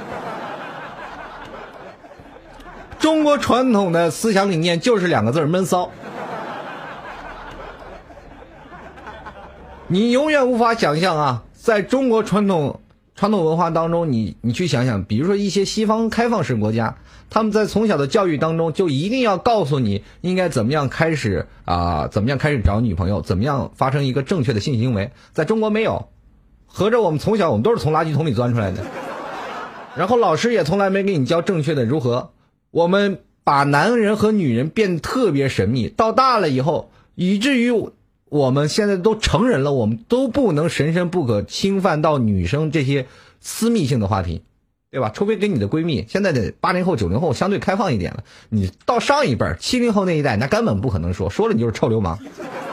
[3.00, 5.90] 中国传统的思想理念就是两个字闷骚。
[9.92, 12.80] 你永远无法想象啊，在中国传统
[13.14, 16.96] 传统文化当中，你你去想想，比如说一些西方开放式国家，
[17.30, 25.12] 他们在从小的教育当中就一定要告诉你应该怎么样开始啊，怎么样开始找女朋友，怎么样发生一个正确的性行为。
[25.34, 26.08] 在中国没有，
[26.68, 28.86] 合着我们从小我们都是从垃圾桶里钻出来的，
[29.98, 32.32] 然后老师也从来没给你教正确的如何。
[32.72, 37.74] 我们把男人和女人变得特别神秘，到大了以后，以至于。
[38.32, 43.06] 我们现在都成人了，我们都不能神圣不可侵犯到女生这些
[43.42, 44.42] 私密性的话题，
[44.90, 45.12] 对吧？
[45.14, 46.06] 除非跟你的闺蜜。
[46.08, 52.20] 现在的八零后、九零后相对开放一点了，你到上一辈儿七零后那一代，那根本不可能说，说了你就是臭流氓，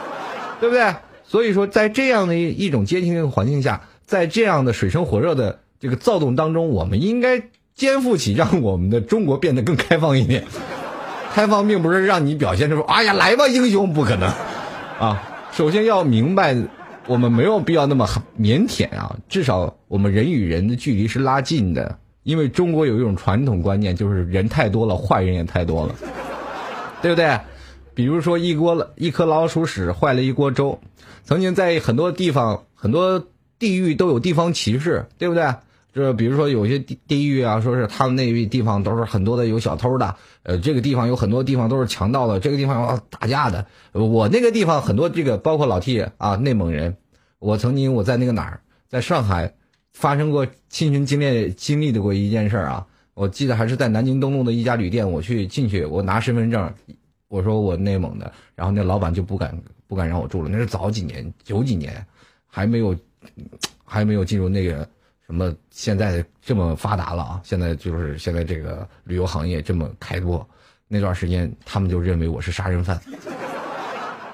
[0.61, 0.95] 对不对？
[1.27, 10.45] 所以说，在这样的一种阶级环境下，在这样的水深火热的这个躁动当中，我们应该肩负起让我们的中国变得更开放一点。
[11.33, 14.29] 开放并不是让你表现出“哎呀，来吧，英雄”，不可能
[14.97, 15.28] 啊。
[15.51, 16.55] 首先要明白，
[17.07, 18.07] 我们没有必要那么
[18.39, 19.15] 腼腆啊。
[19.27, 25.95] 至少我们人与人的距离是拉近的，因为中国有一种传统观念，就是人太多了，坏人也太多了，
[27.01, 27.39] 对不对？
[27.93, 30.79] 比如说一锅一颗老鼠屎坏了一锅粥。
[31.25, 33.23] 曾经在很多地方、很多
[33.59, 35.43] 地域都有地方歧视，对不对？
[35.91, 43.65] 就是比如说有些地地域啊，说是他们那地方都是很多的有小偷的，呃，这个地方有很多地方都是强盗的，这个地方要打架的。
[43.93, 46.95] 我那个地方很多这个包括老 T 啊，内蒙人。
[47.39, 49.55] 我曾经我在那个哪儿，在上海
[49.93, 52.85] 发生过亲身经历经历的过一件事啊。
[53.15, 56.71] 我记得还是在南京东路的一家旅店，我去进去，我拿身份证，
[57.27, 60.49] 我说我内蒙的，然后那老板就不敢不敢让我住了。
[60.49, 62.05] 那是早几年，九几年，
[62.45, 62.95] 还没有
[63.83, 64.87] 还没有进入那个。
[65.29, 67.39] 什么现在这么发达了啊？
[67.43, 70.43] 现在就是现在这个旅游行业这么开拓，
[70.87, 72.99] 那段时间他们就认为我是杀人犯，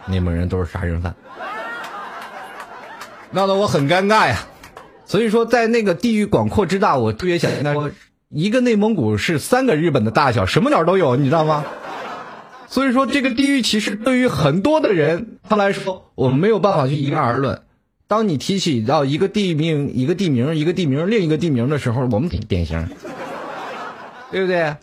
[0.08, 1.14] 内蒙人都是杀人犯，
[3.30, 4.48] 闹得我很尴尬呀。
[5.04, 7.92] 所以说，在那个地域广阔之大，我特别想跟他说，
[8.30, 11.66] 一个内蒙古是三个日本的大小，什么鸟都有，你知道吗？
[12.68, 17.62] 所以说，这个地域歧视对于很多的人他来说，我们没有办法去一概而论。
[18.08, 22.88] 当你提起到一个地名、一个地名、一个地名、另一个地名的时候，我们挺典型，
[24.32, 24.76] 对不对？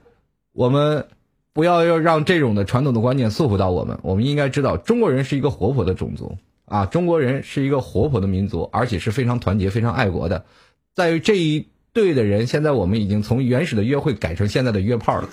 [0.52, 1.06] 我们
[1.52, 3.98] 不要要让这种的传统的观念束缚到我们。
[4.02, 10.44] 我们应该知道，中国人是一个活泼的种族啊，中国人是一个活泼的民族，而且是非常团结、非常爱国的。
[10.94, 15.28] 在于这一对的人，现在我们已经从原始的约会改成现在的约炮了。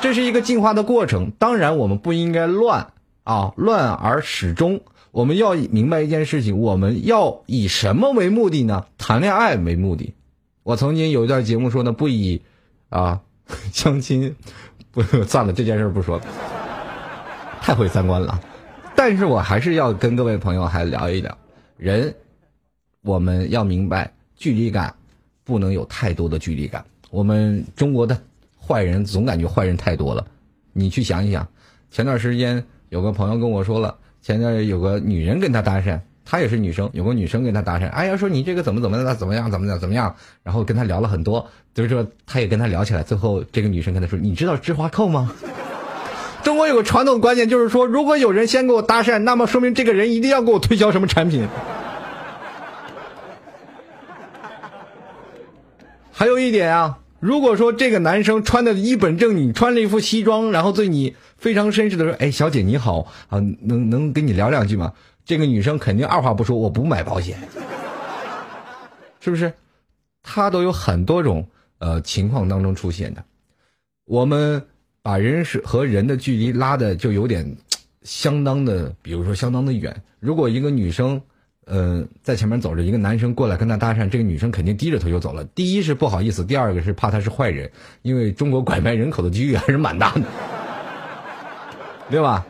[0.00, 2.92] 这是一个进化的过程，当然我们不应该乱
[3.22, 4.80] 啊，乱而始终。
[5.12, 8.86] 我们要明白一件事情，我们要以什么为目的呢？
[8.98, 10.14] 谈恋爱为目的。
[10.64, 12.42] 我曾经有一段节目说呢，不以
[12.88, 13.20] 啊
[13.72, 14.34] 相亲，
[14.90, 16.20] 不算了，这件事不说，
[17.60, 18.40] 太毁三观了。
[18.96, 21.38] 但是我还是要跟各位朋友还聊一聊，
[21.76, 22.14] 人
[23.02, 24.94] 我们要明白距离感，
[25.44, 26.84] 不能有太多的距离感。
[27.10, 28.20] 我们中国的。
[28.64, 30.24] 坏人总感觉坏人太多了，
[30.72, 31.48] 你去想一想，
[31.90, 40.14] 前段时间有个朋友跟我说了，前段有个女人跟他搭讪，她也是女生，有个女生跟他搭讪，哎呀说你这个怎么怎么的怎么样怎么样怎么样，
[40.44, 45.34] 然后跟他聊了很多，就是说他也跟他聊起来，最后这个女生跟他说，你知道知花扣吗？
[46.44, 51.48] 中国有个传统观念，就是说如果有人先给我搭讪，那么说明这个人一定要给我推销什么产品。
[56.12, 56.98] 还有一点啊。
[57.18, 64.92] 如果说这个男生穿的一本正经，穿了一副西装，然后对你非常绅士的说：“哎，小姐你好啊，能能跟你聊两句吗？”
[65.26, 67.36] 这个女生肯定二话不说，我不买保险，
[69.18, 69.52] 是不是？
[70.22, 71.44] 她都有很多种
[71.78, 73.24] 呃情况当中出现的。
[74.04, 74.64] 我们
[75.02, 77.56] 把人是和人的距离拉的就有点
[78.02, 80.00] 相当的，比如说相当的远。
[80.20, 81.20] 如果一个女生。
[81.64, 85.44] 呃，在前面走着一个男生过来跟他搭讪，这个女生肯定低着头就走了。
[85.44, 87.70] 第一是不好意思，第二个是怕他是坏人，
[88.02, 90.22] 因为中国拐卖人口的几率还是蛮大的，
[92.10, 92.46] 对吧？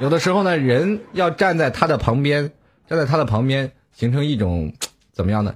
[0.00, 2.52] 有的时候呢，人要站在他的旁边，
[2.88, 4.72] 站在他的旁边，形成一种
[5.12, 5.54] 怎么样呢？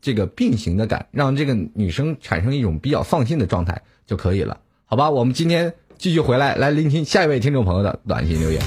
[0.00, 5.10] 这个并行的感，让这个女生产生一种比较放心的状态就可以了，好吧？
[5.10, 8.62] 我们今天继续回来，来聆听下一位听众朋友的短信留言。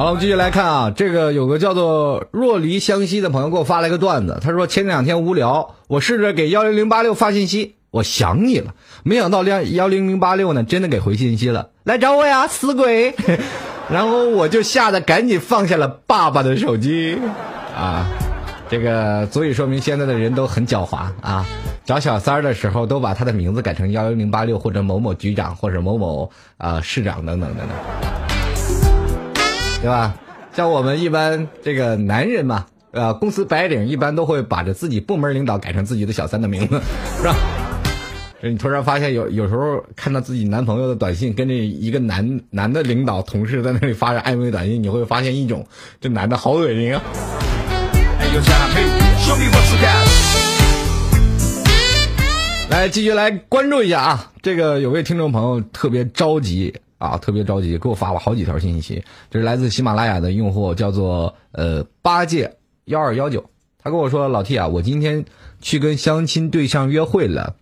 [0.00, 13.14] 好了，我们继续来看啊，这个有个叫做若离湘西的朋友给我发了一个段子，他说前两天无聊，我试着给幺零零八六发信息，我想你了，没想到幺幺零零八六呢真的给回信息了，来找我呀，死鬼！
[13.92, 17.18] 然后我就吓得赶紧放下了爸爸的手机，
[17.76, 18.06] 啊，
[18.70, 21.44] 这个足以说明现在的人都很狡猾啊，
[21.84, 28.29] 找小三儿的时候都把他的名字改成幺零零八六或者某某局长或者某某啊市长等等等等。
[29.80, 30.14] 对吧？
[30.52, 36.80] 像我们一般这个男人嘛，呃，公司白领一般都会把这自己部门领导改成自己的小三的名字，
[37.18, 37.34] 是吧？
[38.42, 45.66] 你突然发现有有时候看到自己男朋友的短信跟这一个男男的领导同事在那里发着暧昧短信，你会发现一种
[46.00, 47.02] 这男的好恶心啊！
[52.70, 56.74] 来继续来关注一下啊，这个有位听众朋友特别着急。
[57.00, 59.02] 啊，特别着急，给我发了好几条信息。
[59.30, 63.42] 这是来自喜马拉雅的用户，叫做呃八戒幺二幺九。
[63.82, 65.24] 他跟我说：“老 T 啊，我今天
[65.62, 67.54] 去跟相亲对象约会了，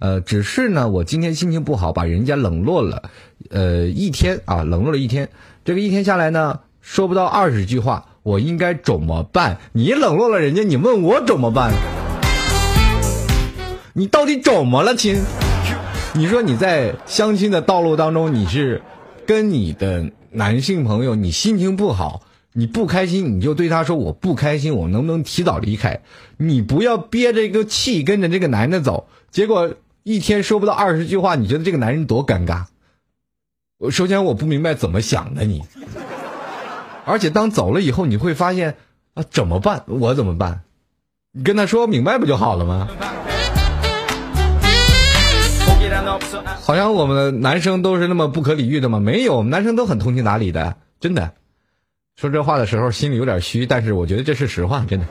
[0.00, 3.04] 呃，只是呢，我今天心情不好，把人家冷落了，
[3.50, 5.28] 呃，一天啊，冷落了一天。
[5.64, 9.58] 这个一天下来呢，说不到二十句话，我应该怎么办？
[9.70, 11.72] 你冷落了人家，你问我怎么办？
[13.92, 15.14] 你到底怎么了，亲？”
[16.14, 18.82] 你说你在相亲的道路当中，你是
[19.26, 26.00] 跟你的男性朋友，你心情不好，你不开心，你就对他说我不开心，我能不能提早离开？
[26.36, 32.64] 你不要憋着一个气跟着这个男的走，结果一天说不到二十句话，你觉得这个男人多尴尬？
[33.90, 35.62] 首先我不明白怎么想的你，
[37.04, 38.76] 而且当走了以后，你会发现
[39.14, 39.84] 啊怎么办？
[39.86, 40.62] 我怎么办？
[41.32, 42.88] 你跟他说明白不就好了吗？
[46.60, 49.00] 好像我们男生都是那么不可理喻的吗？
[49.00, 51.32] 没有，我们男生都很通情达理的，真的。
[52.16, 55.06] 说这话的时候心里有点虚，但是我觉得这是实话，真的。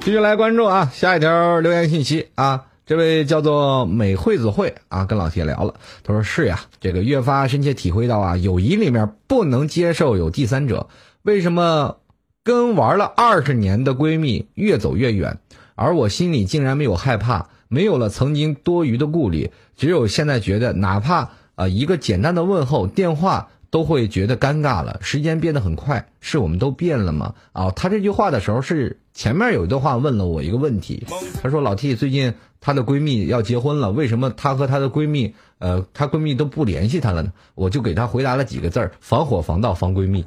[0.00, 10.88] 继续来关注啊，下一条留言信息啊，这位叫做美惠子慧啊，跟老铁聊了，他说是呀，这个越发深切体会到啊，友谊里面不能接受有第三者，
[11.22, 11.98] 为什么
[12.42, 15.38] 跟玩了二十年的闺蜜越走越远？
[15.78, 27.34] 而我心里竟然没有害怕，没有了曾经多余的顾虑，只有现在觉得，哪怕啊、一个简单的问候电话都会觉得尴尬了，时间变得很快，是我们都变了吗？
[27.52, 31.06] 啊，他这句话的时候是前面有一段话问了我一个问题，
[31.42, 37.32] 他说老 T 最近她的闺蜜要结婚了，为什么她和她的闺蜜，呃，她闺蜜都不联系她了呢？
[37.54, 40.22] 我就给她回答了几个字儿：防火防盗防闺蜜，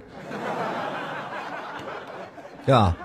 [2.65, 2.95] 对吧？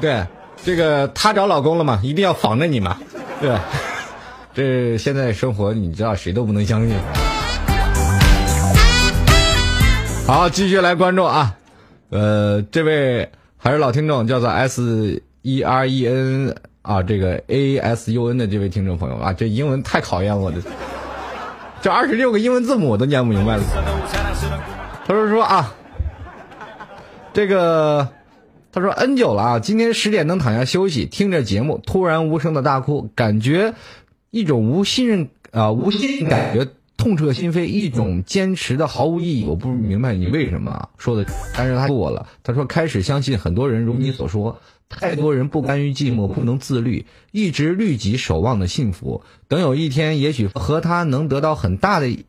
[0.00, 0.26] 对，
[0.64, 2.96] 这个她找老公了嘛，一定要防着你嘛，
[3.40, 3.60] 对吧？
[4.54, 6.96] 这现在生活你知道谁都不能相信。
[10.26, 11.54] 好，继续来关注啊，
[12.08, 20.56] 呃，这位还是老听众，叫做 S E R E N 啊，这个 A S U N 的这位听众朋友啊，这英文太考验我了，
[21.82, 23.62] 这二十六个英文字母我都念不明白了。
[25.06, 25.70] 他说说啊，
[27.34, 28.08] 这个
[28.74, 33.72] 他说 N 久了啊，今天十点能躺下休息，听着节目，突然无声的大哭，感觉
[34.32, 36.66] 一种无信任啊、无信任感觉。
[36.96, 39.44] 痛彻心扉，一种坚持的毫无意义。
[39.44, 42.26] 我不明白你为什么啊说的，但是他过了。
[42.42, 49.22] 他说开始相信很多人如你所说，太多人不甘于寂寞，不能自律，一直律己守望的幸福。
[49.46, 52.24] 等有一天，也许和他能得到很大的。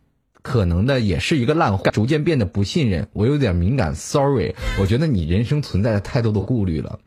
[0.46, 3.08] 可能的也是一个烂货，逐渐变得不信任。
[3.14, 4.54] 我有点敏感，sorry。
[4.80, 7.00] 我觉得你人生存在着太多的顾虑了，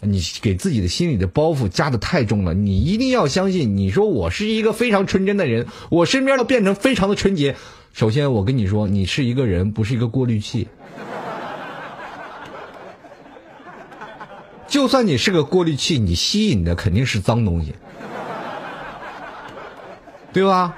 [0.00, 2.54] 你给自己的心里的包袱加的太重了。
[2.54, 7.54] 你一定要相信，你说我是一个非常纯真的人，我身边都变成非常的纯洁。
[7.92, 10.66] 首先，我跟你说，你是一个人，不是一个过滤器。
[14.66, 17.74] 就算你是个过滤器，你吸引的肯定是脏东西，
[20.32, 20.74] 对吧？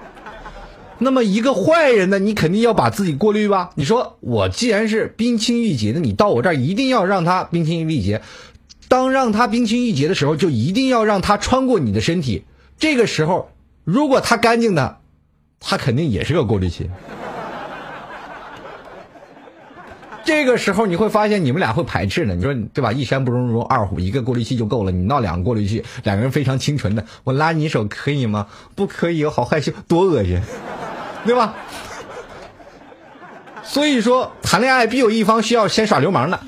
[0.98, 3.70] 那么一个坏人呢，你肯定要把自己过滤吧？
[3.76, 8.22] 你说我既然是冰清玉洁的，你到我这儿一定要让他冰清玉洁。
[8.88, 12.44] 当让他冰清玉洁的时候，就一定要让他穿过你的身体。
[12.78, 13.50] 这个时候，
[13.84, 14.98] 如果他干净的，
[15.60, 16.88] 他肯定也是个过滤器。
[20.28, 22.92] 这个时候你会发现你们俩会排斥的，你说对吧？
[22.92, 24.92] 一山不容容二虎，一个过滤器就够了。
[24.92, 28.46] 你闹两个过滤器，两个人非常清纯的，我拉你手可以吗？
[28.74, 30.38] 不可以，我好害羞，多恶心，
[31.24, 31.54] 对吧？
[33.62, 36.38] 所以说，谈恋爱必有一方需要先耍流氓的，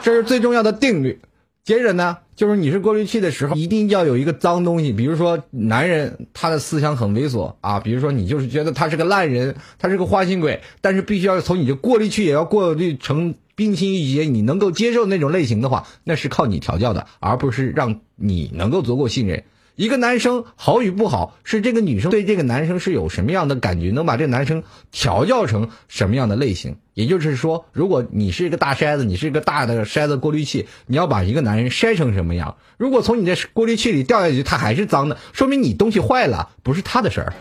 [0.00, 1.20] 这是最重要的定律。
[1.62, 19.44] 接着呢，就是你是过滤器的时候，一定要有一个脏东西，比如说男人他的思想很猥琐啊，比如说你就是觉得他是个烂人，他是个花心鬼，但是必须要从你的过滤器也要过滤成冰清玉洁，你能够接受那种类型的话，那是靠你调教的，而不是让你能够足够信任。
[19.80, 24.62] 一个男生好与不好，是这个女生对这个男生是有什么样的感觉，能把这个男生
[24.92, 26.76] 调教成什么样的类型。
[26.92, 32.56] 也就是说，如果你是一个大筛子，你是一个大的筛子过滤器，你要把一个男人筛成什么样？
[32.76, 37.32] 如果从你的过滤器里掉下去，他还是脏的，说明你东西坏了，不是他的事儿。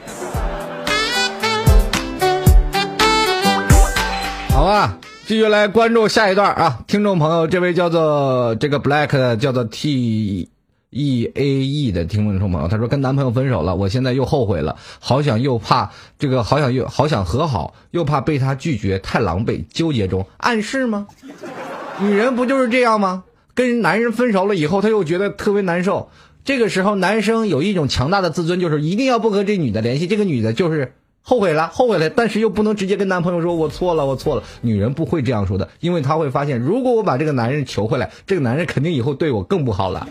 [4.51, 10.47] 好吧，继续来关注下一段啊，听众朋友，这位叫做这个 Black 叫做 T。
[10.91, 21.07] E A E 的听众朋友，他说跟男朋友分手了，我现在又后悔了，好想又怕这个，好想又好想和好，又怕被他拒绝，太狼狈，纠结中，暗示吗？
[22.01, 23.23] 女人不就是这样吗？
[23.53, 26.09] 跟男人分手了以后，他又觉得特别难受，
[26.43, 40.07] 这个时候男生有一种强大的自尊，就是一定要不和这女的联系，这个女的就是后悔了，后悔了，但是又不能直接跟男朋友说我错了，我错了，女人不会这样说的，因为她会发现，如果我把这个男人求回来，这个男人肯定以后对我更不好了。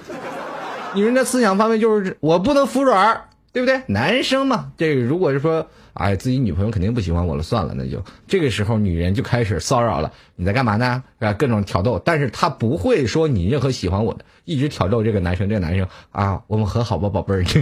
[0.94, 3.82] 女人的思想方面就是我不能服软，对不对？
[3.86, 10.10] 男生嘛，这个如果是说，哎，自己女朋友肯定不喜欢我了，算了，那就这个时候女人就开始骚扰了。
[10.36, 11.02] 你在干嘛呢？
[11.18, 17.44] 啊，各种挑逗，但是她不会说你任何喜欢我的，一直挑逗这个男生，这个男生啊，我们和好吧，宝贝儿。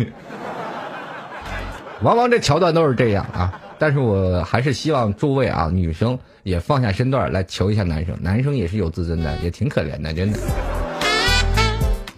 [2.02, 10.38] 往往这桥段都是这样啊，但是我还是希望诸位啊，女生也放下身段来求一下男生，男生也是有自尊的，也挺可怜的，真的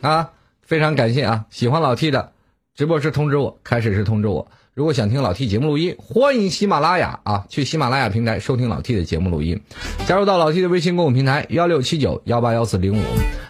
[0.01, 0.29] 啊。
[0.69, 1.47] 非常感谢啊！
[1.49, 2.33] 喜欢老 T 的
[2.75, 4.47] 直播时通知我，开始时通知我。
[4.75, 9.59] 如果想听老 T 节目录音，欢迎喜马拉雅啊，去喜马拉雅平台收听老 T 的节目录音。
[10.07, 13.03] 加入到老 T 的微信公众平台幺六七九幺八幺四零五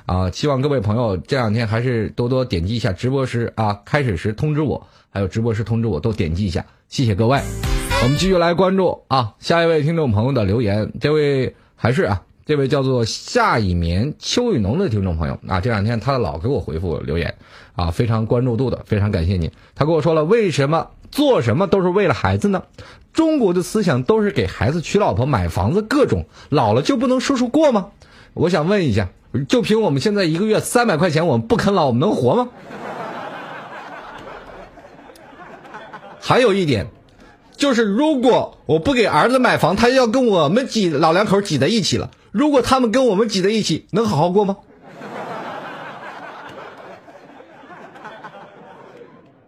[0.07, 7.41] 啊，希望各位朋友这两天还是多多点击一下直播时啊，开始时通知我，还有直播时通知我都点击一下，谢谢各位。
[8.01, 12.23] 我们继续来关注啊，下一位听众朋友的留言，这位还是啊。
[12.49, 17.35] 这位叫做夏以眠秋雨浓的听众朋友啊，这两天他老给我回复留言，
[17.77, 19.53] 啊，非常关注度的，非常感谢你。
[19.75, 22.63] 他跟我说了，为什么做什么都是为了孩子呢？
[23.13, 27.89] 中国的思想都是给孩子娶老婆、买房子，各种老了就不能舒舒过吗？
[28.33, 29.11] 我想问一下，
[29.47, 32.49] 就凭我们现在一个月三百块钱，我们不啃老，我们能活吗？
[36.19, 36.87] 还有一点，
[37.59, 42.11] 就是如果我不给儿子买房，他要跟我们挤老两口挤在一起了。
[42.31, 44.57] 如果他们跟我们挤在一起，能好好过吗？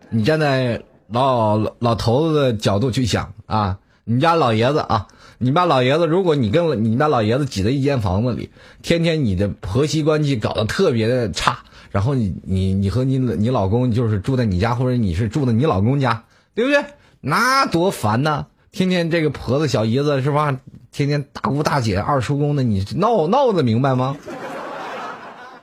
[0.11, 5.07] 你站在老老头子的角度去想啊，你家老爷子啊，
[5.39, 8.51] 你家老爷子，如果你跟你家老爷子挤在一间房子里，
[8.83, 11.59] 天天你的婆媳关系搞得特别的差，
[11.91, 16.25] 然后你你你和你你老公就是住在你家，或者你是住在你老公家，
[16.55, 16.85] 对不对？
[17.21, 18.47] 那多烦呐！
[18.73, 20.59] 天天这个婆子小姨子是吧？
[20.93, 24.17] 天天大姑大姐二叔公的，你闹闹得明白吗？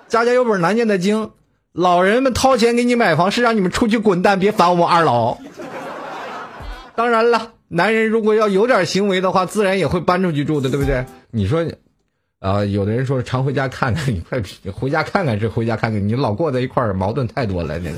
[0.07, 1.31] 家家有本难念的经，
[1.73, 5.37] 老人们掏钱给你买房，是让你们出去滚蛋，别烦我们二老。
[6.95, 11.05] 当然了，男人如果要有点行为的话，自然也会搬出去住的，对不对？
[11.29, 11.63] 你说，
[12.39, 17.97] 啊、有的人说常回家看看，你快回家看看是回家看看，你老过在一块儿，矛盾太多了，那个。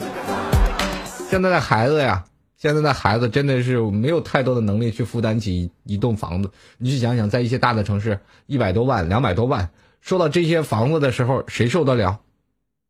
[1.30, 2.24] 现在的孩子呀，
[2.60, 6.52] 现在的孩子真的是没有太多的能力去负担起一栋房子。
[6.78, 9.70] 你去想想，在一些大的城市，一百多万、两百多万，
[10.02, 12.20] 说到这些房子的时候，谁受得了？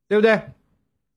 [0.08, 0.42] 对不对？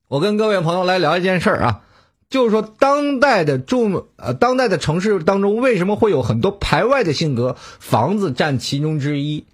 [0.07, 1.85] 我跟各位朋友来聊一件事儿啊，
[2.29, 7.57] 就是说当代的住呃当代的城市当中，为什么会有很多排外的性格？
[7.57, 9.47] 房子占其中之一，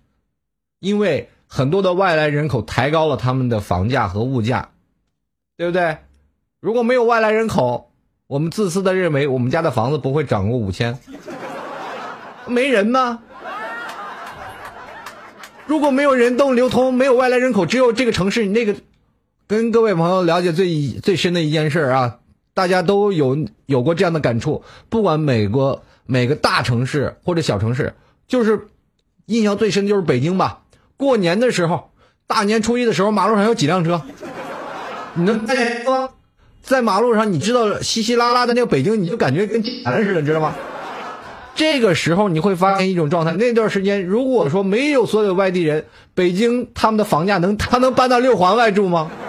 [0.81, 4.71] 因为很多的外来人口抬高了他们的房价和物价，
[5.57, 5.99] 对不对？
[6.59, 7.88] 如果没有外来人口，
[8.29, 10.99] 我们自私的认为我们家的房子不会涨过五千，
[12.47, 13.21] 没人吗？
[15.67, 18.77] 如果没有人动流通，没有外来人口，只有这个城市那个，
[19.47, 22.19] 跟各位朋友了解最最深的一件事啊，
[22.53, 24.63] 大家都有有过这样的感触。
[24.91, 27.95] 不管美国每个大城市或者小城市，
[28.27, 28.69] 就是
[29.25, 30.65] 印象最深的就是北京吧。
[30.99, 31.93] 过年的时候，
[32.27, 34.03] 大年初一的时候，马路上有几辆车，
[35.15, 36.11] 你能看见吗？
[36.63, 40.55] 在马路上，你知道稀稀拉拉的那个北京，你就感觉跟挤了似的，知道吗？
[41.55, 45.85] 这个时候你会发现一种状态，那段时间如果说没有所有外地人，
[46.15, 49.11] 北京他们的房价能他能搬到六环外住吗？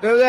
[0.00, 0.28] 对不对？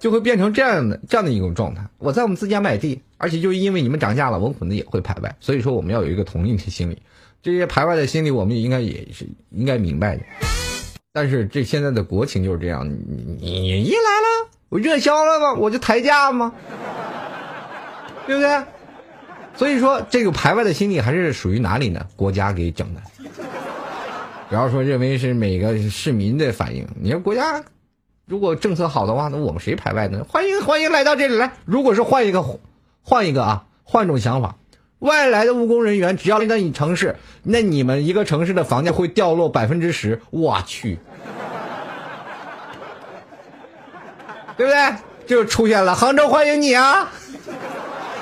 [0.00, 1.84] 就会变成这样的这样的一种状态。
[1.98, 5.36] 我在我们自家买地，而且就是因为你们涨价了，我可能也会排外。
[5.40, 6.98] 所以说我们要有一个同理的心理，
[7.42, 10.22] 这些排外的心理我们也应该也是应该明白的。
[11.20, 15.54] 但是这现在的国情就是这样，你你一来了，我热销了吗？
[15.54, 16.54] 我就抬价吗？
[18.24, 18.62] 对不对？
[19.56, 22.06] 所以说这个排外的心理还是属于哪里呢？
[22.14, 23.00] 国家给整的。
[24.48, 27.64] 不要说认为是每个市民的反应，你说国家
[28.24, 30.24] 如果政策好的话，那我们谁排外呢？
[30.28, 31.50] 欢迎欢迎来到这里来。
[31.64, 32.44] 如果是换一个
[33.02, 34.54] 换一个啊，换种想法，
[35.00, 40.20] 外来的务工人员只要来到你城市，那你们一个城市的房价会掉落百分之十。
[40.30, 40.98] 我去，
[44.56, 44.94] 对不对？
[45.26, 47.10] 就出现了杭州欢迎你啊！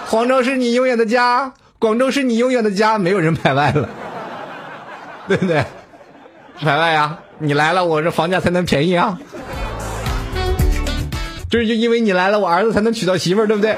[0.06, 3.88] 杭州是你永远的家，广州是你永远的家，没有人排外了，
[5.28, 5.64] 对不对？
[6.58, 7.20] 排外啊！
[7.38, 9.18] 你来了，我这房价才能便宜啊！
[11.48, 13.76] 这就因为你来了，我儿子才能娶到媳妇儿，对不对？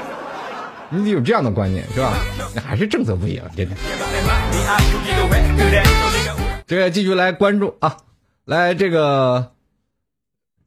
[0.91, 2.13] 你得有这样的观念，是吧？
[2.55, 3.75] 那还是政策不一样，真的。
[6.65, 7.97] 这个继续来关注啊，
[8.45, 9.51] 来这个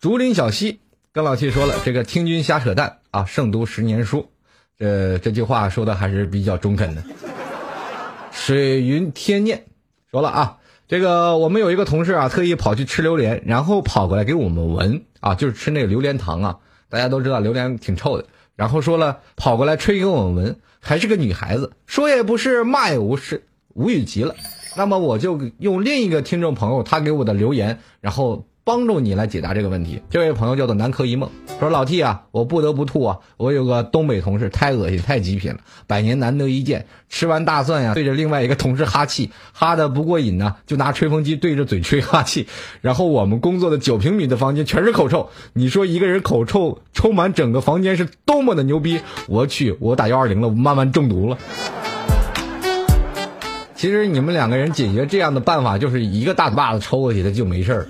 [0.00, 0.80] 竹林小溪
[1.12, 4.30] 跟老七说了，这个听君瞎扯淡啊，胜读十年书。
[4.78, 7.02] 这这句话说的还是比较中肯的。
[8.30, 9.64] 水云天念
[10.10, 10.58] 说了啊，
[10.88, 16.58] 这个我们有一个同事啊，特意跑去吃榴莲，然后跑过来给我们闻啊，就是吃那个榴莲糖啊。
[16.88, 18.26] 大家都知道榴莲挺臭的，
[18.56, 23.44] 然后说了跑过来吹给我们闻，还是个女孩子，说也不是，骂也无是，
[23.74, 24.34] 无语极了。
[24.76, 30.00] 那么我就用另一个听众朋友他给我的留言，然后帮助你来解答这个问题。
[30.08, 36.86] 这位朋友叫做南柯一梦，说老 T 啊，我不得不吐啊，我有个东北同事太恶心太极品了，百年难得一见。
[37.08, 42.46] 吃完大蒜呀，对着另外一个同事哈气，哈的不过瘾呢，就拿吹风机对着嘴吹哈气。
[42.80, 49.00] 然后我们工作的九平米的房间全是口臭，你说一个人口臭充满整个房间是多么的牛逼？
[49.28, 51.36] 我去，我打幺二零了，我慢慢中毒了。
[53.74, 57.88] 其实你们两个人解决这样的办法，就是一个大嘴巴子抽过去，他就没事儿。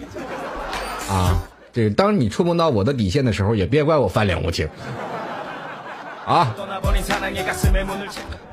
[1.09, 1.42] 啊，
[1.72, 4.68] 这当你触碰到我的底线的时候，也别怪我翻脸无情。
[6.24, 6.55] 啊，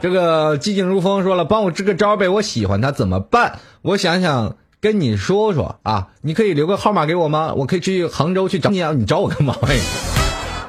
[0.01, 3.59] 这个寂静如风说了，帮我支个招呗，我喜欢他怎么办？
[3.83, 7.53] 我想想跟你说说啊，你可以留个号码给我吗？
[7.55, 9.69] 我可以去杭州去找你啊，你找我干嘛呀？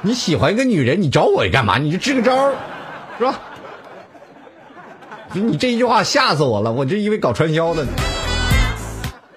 [0.03, 1.79] 你喜欢一个女人，你找我干嘛？
[1.79, 2.51] 你就支个招，
[3.17, 3.39] 是吧？
[5.33, 7.89] 你这一句话吓死我了，我这以为搞传销的呢。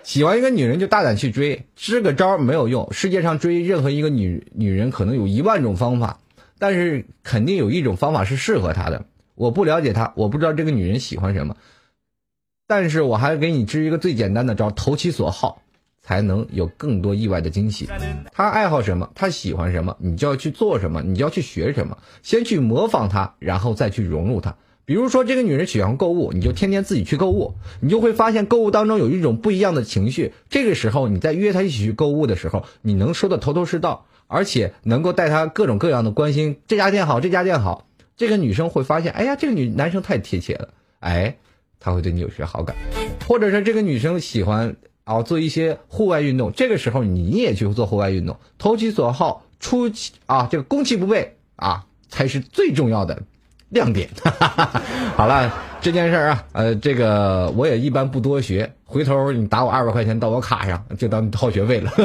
[0.04, 2.92] 喜欢一个女人就大胆去追，支个招没有用。
[2.92, 6.20] 世界上追任何一个女女人可能有一万种方法，
[6.58, 9.06] 但是肯定有一种方法是适合他的。
[9.34, 11.56] 我不了解他，我不知道这个女人喜欢什么，
[12.66, 15.62] 但是我还给你支一个最简单的招，投其所好，
[16.02, 17.88] 才能有更多意外的惊喜。
[18.30, 24.54] 他爱好什么，他喜欢什么，你就要去做什么，你就要去学什么，先去模仿他，然后再去融入他。
[24.86, 30.32] 比如说，这个女人喜欢购物，你就天天自己去购物，你就会发现购物当中有一种不一样的情绪。
[30.50, 37.86] 这个时候，你在约她一起去购物的时候，你能说的头头是道，而且能够带她各种各样的关心，这家店好，这家店好。
[38.16, 40.68] 这个女生会发现，哎呀，这个女男生太贴切了，
[41.00, 41.36] 哎，
[41.80, 42.76] 他会对你有些好感，
[43.26, 53.22] 或者是这个女生喜欢啊做一些户外运动，这个时候你也去做户外运动，投其所好，出其啊这个攻其不备啊才是最重要的
[53.74, 54.08] 亮点。
[55.14, 55.52] 好了，
[55.82, 61.92] 这件事儿啊，呃，这个我也一般不多学，回头你打我二百块钱到我卡上，就当掏学费了。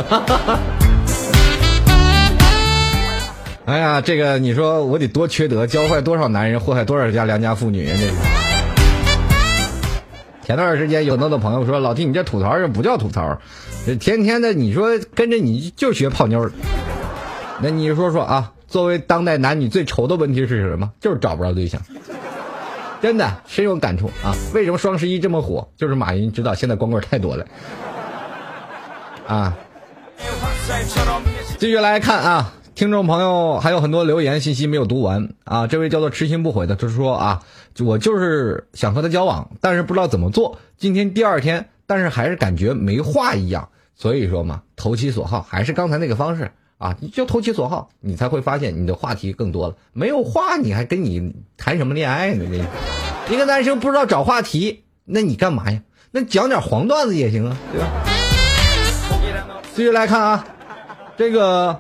[3.66, 7.96] 哎呀，这个你说我得多缺德，教坏多少男人，祸害多少家良家妇女啊！
[7.98, 8.14] 这是。
[10.44, 13.40] 前段时间有很多的朋友说：“老弟，你这吐槽这不叫吐槽，
[13.86, 16.50] 这天天的你说跟着你就学泡妞
[17.62, 20.92] 那你说说啊，作为当代男女最愁的问题是什么？
[21.00, 21.82] 就是找不着对象。
[23.02, 24.36] 真的深有感触啊！
[24.54, 25.70] 为什么双十一这么火？
[25.78, 27.46] 就是马云知道现在光棍太多了。
[29.26, 29.58] 啊，
[31.58, 32.54] 继续来看啊。
[32.76, 35.68] 听众朋友还有很多留言信息没有读完啊！
[35.68, 37.42] 这位叫做痴心不悔的，他说啊，
[37.80, 40.58] 我就是想和他交往，但是不知道怎么做。
[40.78, 43.68] 今天第二天，但是还是感觉没话一样。
[43.96, 49.76] 所以说嘛，投其所好，还是刚才那个方式啊，你就投其所好，你才会发现你的话题更多了。
[49.94, 52.44] 没有话，你还跟你谈什么恋爱呢？
[53.28, 55.80] 这一个男生不知道找话题，那你干嘛呀？
[56.10, 57.88] 那讲点黄段子也行啊，对吧？
[59.76, 60.48] 继续来看啊，
[61.16, 61.80] 这个。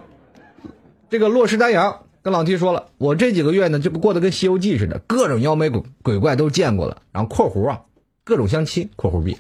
[1.11, 7.01] 这个洛氏丹阳跟老 T 说了，我这几个月呢，这不过得跟《西游记》似的，各种妖魔鬼鬼怪都见过了。
[7.11, 7.79] 然后（括弧啊）
[8.29, 9.35] 各种相亲（括弧 B）。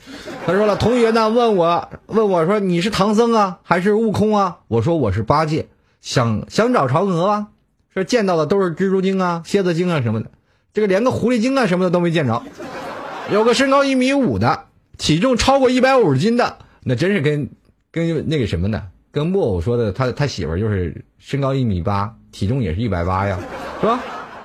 [0.45, 4.57] 他说了，同学呢问我问我说你是唐僧啊还是悟空啊？
[4.67, 5.67] 我说我是八戒，
[6.01, 7.47] 想想找嫦娥啊。
[7.93, 10.31] 说见到的都是蜘蛛精啊、蝎子精啊什么的，
[10.73, 12.41] 这个连个狐狸精啊什么的都没见着。
[13.31, 14.65] 有个身高一米五的，
[14.97, 17.49] 体重超过一百五十斤的，那真是跟
[17.91, 18.83] 跟那个什么呢？
[19.11, 23.39] 跟木偶说的，他他媳妇就是身高一米八，体重也是一百八呀，
[23.81, 23.99] 是吧？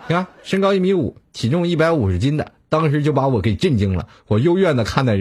[0.07, 4.09] 你看身高一米五，体重一百五十斤的，当时就把我给震惊了。
[4.27, 5.13] 我幽怨的看了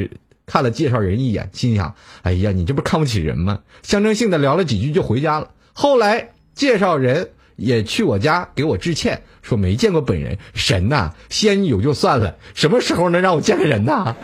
[0.48, 1.94] 看了介绍人一眼，心想：
[2.24, 3.60] 哎呀，你这不看不起人吗？
[3.84, 5.52] 象征性的聊了几句就回家了。
[5.74, 14.16] 后来介绍人也去我家给我致歉，说没见过本人，神呐，仙有就算了，什么时候能让我见个人呐？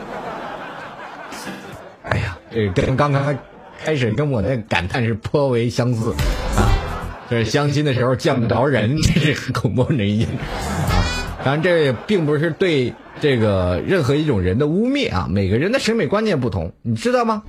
[2.02, 3.38] 哎呀，这跟刚刚。
[3.82, 6.12] 开始跟我的感叹是颇为相似，
[6.58, 6.68] 啊，
[7.30, 10.30] 这相亲的时候见不着人，这是恐怖人一啊。
[11.46, 15.28] 当然，这并不是对这个任何一种人的污蔑啊。
[15.30, 17.44] 每个人的审美观念不同，你知道吗？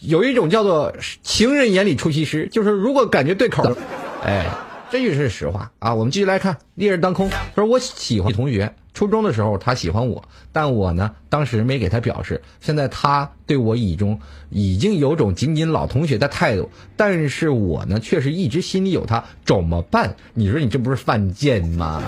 [0.00, 0.92] 有一种叫做
[1.22, 3.76] 情人眼里出西施，就是如果感觉对口，
[4.24, 4.46] 哎。
[4.90, 5.94] 这就是实话啊！
[5.94, 7.30] 我们继续来看，烈日当空。
[7.30, 10.22] 他说：“我喜欢同学，初中的时候他喜欢我，
[10.52, 12.42] 但我呢当时没给他表示。
[12.60, 14.20] 现在他对我已中
[14.50, 20.14] 已经有种仅仅老同学的态度，但是我呢却是一直心里有他，怎么办？
[20.34, 22.02] 你说你这不是犯贱吗？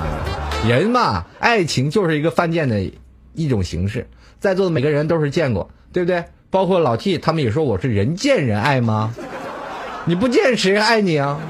[0.66, 2.90] 人嘛，爱情就是一个犯贱的
[3.34, 4.06] 一种形式。
[4.38, 6.24] 在座的每个人都是见过，对不对？
[6.50, 9.14] 包括老 T，他们也说我是人见人爱吗？
[10.04, 11.40] 你不见谁爱你啊？”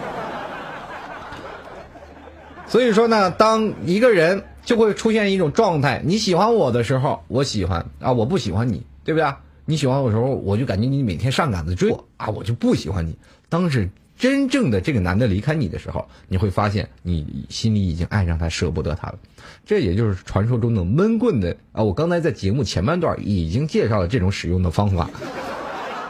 [2.67, 9.31] 所以说呢，当一个人就会出现一种状态，你喜欢我的时候，我喜欢啊，我不喜欢你，对不对？
[9.67, 13.17] 你喜欢我的时候，我就感觉你每天上赶子追我啊，我就不喜欢你。
[13.49, 19.19] 当时真正的这个男的离开你的时候，你会发现你心里已经爱上他，舍不得他了。
[19.67, 21.83] 这也就是传说中的闷棍的啊。
[21.83, 25.11] 我刚才在节目前半段已经介绍了这种使用的方法。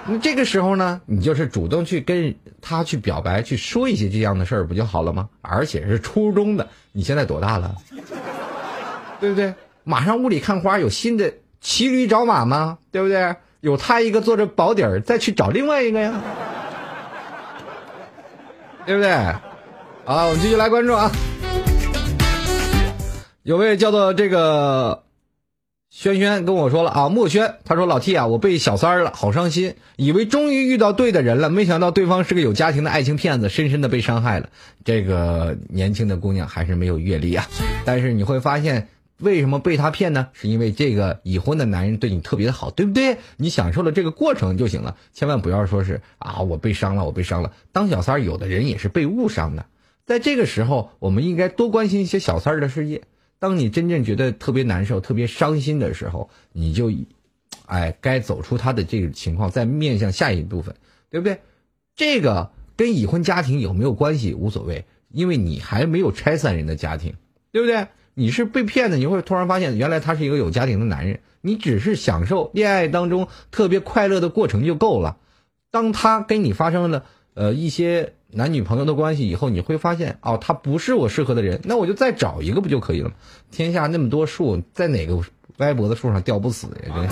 [0.06, 5.28] 那这个时候呢，你就是主动去跟他去表白，去说一些这样的事儿，不就好了吗？
[5.40, 7.74] 而且是初中的，你现在多大了？
[9.24, 9.54] 对不对？
[9.84, 12.78] 马上雾里看花，有新的骑驴找马吗？
[12.90, 13.34] 对不对？
[13.60, 16.20] 有他一个做着保底儿，再去找另外一个呀，
[18.84, 19.10] 对不对？
[20.04, 21.10] 好，我们继续来关注啊。
[23.42, 25.00] 有位叫做这个。
[25.90, 34.48] 轩轩跟我说了啊，墨轩，他说老 T 啊，我被小三了，好伤心，以为终于遇到对的人了，没想到对方是个有家庭的爱情骗子，深深的被伤害了。
[34.84, 37.46] 这个年轻的姑娘还是没有阅历啊，
[37.84, 38.88] 但是你会发现，
[39.18, 40.28] 为什么被他骗呢？
[40.32, 43.18] 是因为这个已婚的男人对你特别的好，对不对？
[43.36, 47.52] 你享受了这个过程就行了，千万不要说是啊，我被伤了，我被伤了。
[47.72, 49.66] 当小三儿，有的人也是被误伤的。
[50.04, 53.02] 在这个时候，我们应该多关心一些小三儿的世界。
[53.38, 56.90] 当你真正觉得特别难受、特别伤心的时候，你就，
[57.66, 60.74] 哎，该走出他的这个情况，再面向下一部分，
[61.10, 61.40] 对不对？
[61.94, 67.14] 这个跟已婚家庭有没有关系无所谓，因为你还没有拆散人的家庭，
[67.52, 67.86] 对不对？
[68.14, 71.20] 你是被骗的，你会突然发现原来他是一个有家庭的男人。
[71.40, 75.18] 你只是享受恋爱当中特别快乐的过程就够了。
[75.70, 77.04] 当他跟你发生了
[77.34, 83.14] 呃一些男女朋友的关系以后，你会发现哦，他不是我适合的人，那我就再找一个不就可以了吗？
[83.50, 85.20] 天下那么多树，在哪个
[85.58, 86.94] 歪脖子树上吊不死呀？
[86.94, 87.06] 真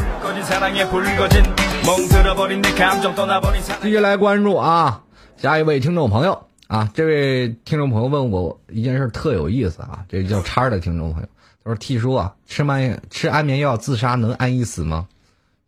[3.82, 5.04] 接下来关注啊，
[5.36, 6.46] 下一位听众朋友。
[6.72, 11.28] 啊，这位听众朋友问我一件事特有意思啊，这个叫叉的听众朋友，
[11.62, 15.06] 他说：“T 叔啊，吃安吃安眠药自杀能安逸死吗？”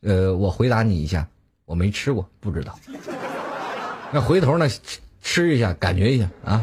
[0.00, 1.26] 呃，我回答你一下，
[1.66, 2.74] 我没吃过，不知道。
[4.12, 4.80] 那回头呢，吃
[5.20, 6.62] 吃一下，感觉一下啊。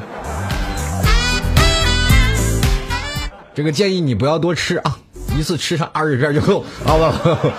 [3.53, 4.97] 这个建议你不要多吃啊，
[5.37, 7.51] 一次吃上二十片就够啊不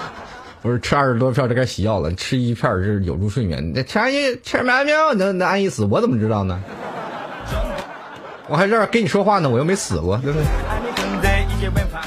[0.63, 3.69] 不是吃二十多片儿就该洗药了吃一片儿是有助睡眠。
[3.69, 6.63] 你这吃安逸吃安眠药能能安逸死我怎么知道呢？
[8.49, 10.21] 我还在这儿跟你说话呢我又没死过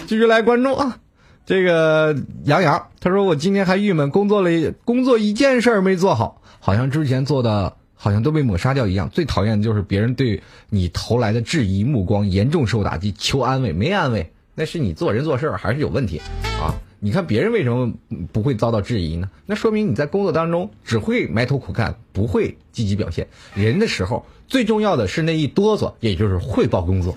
[0.05, 0.97] 继续来关注啊。
[1.45, 4.49] 这个杨洋他说我今天还郁闷工作了
[4.83, 9.09] 工作一件事儿没做好好像之前做的好像都被抹杀掉一样。
[9.09, 16.21] 最讨厌的就是别人对你投来的质疑目光严重受打击求安慰没安慰那是你做人做事还是有问题
[16.61, 16.73] 啊。
[17.05, 17.93] 你看别人为什么
[18.33, 19.29] 不会遭到质疑呢？
[19.45, 23.27] 那说明你在工作当中只会埋头苦干，不会积极表现。
[23.53, 27.15] 人的时候最重要的是那一哆嗦，也就是汇报工作。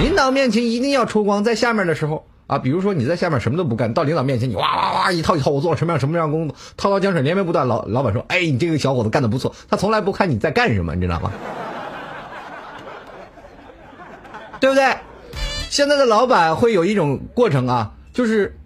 [0.00, 7.68] 领导面前一定要出光，在下面的时候啊，比如说你在下面什么都不干，到领导面前你哇哇哇一套一套，我做了什么样什么样工作，滔滔江水连绵不断。
[7.68, 11.30] 老老板说，哎，你这个小伙子干的不错，他从来不看你在干什么，你知道吗？
[14.58, 14.96] 对不对？
[15.68, 18.56] 现在的老板会有一种过程啊，就是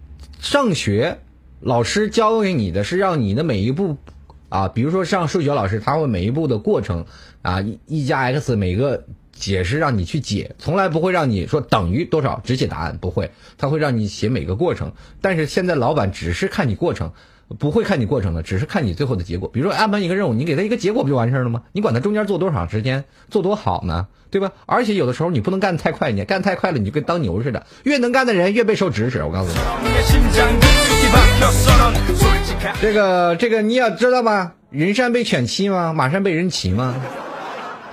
[0.43, 1.19] 上学，
[1.61, 3.95] 老师教给你的是让你的每一步
[4.49, 7.05] 啊，比如说上数学老师，他会每一步的过程
[7.41, 14.91] 啊，一加 x 每个解释让你去解，从来不会让你说等于多少只写答案，不会，他会让你写每个过程。
[15.21, 17.13] 但是现在老板只是看你过程，
[17.59, 19.49] 不会看你过程的，只是看你最后的结果。
[19.49, 21.63] 比如说安排一个任务，你给他一个结果不就完事儿了吗？
[21.71, 24.07] 你管他中间做多长时间，做多好呢？
[24.31, 24.51] 对吧？
[24.65, 29.23] 而且有的时候你不能干太快，你干太快了你就跟当牛似的，越能干的人越被受指使。
[29.23, 29.57] 我告诉你，
[32.81, 34.53] 这个这个你要知道吗？
[34.71, 35.93] 人善被犬欺吗？
[35.93, 36.95] 马善被人骑吗？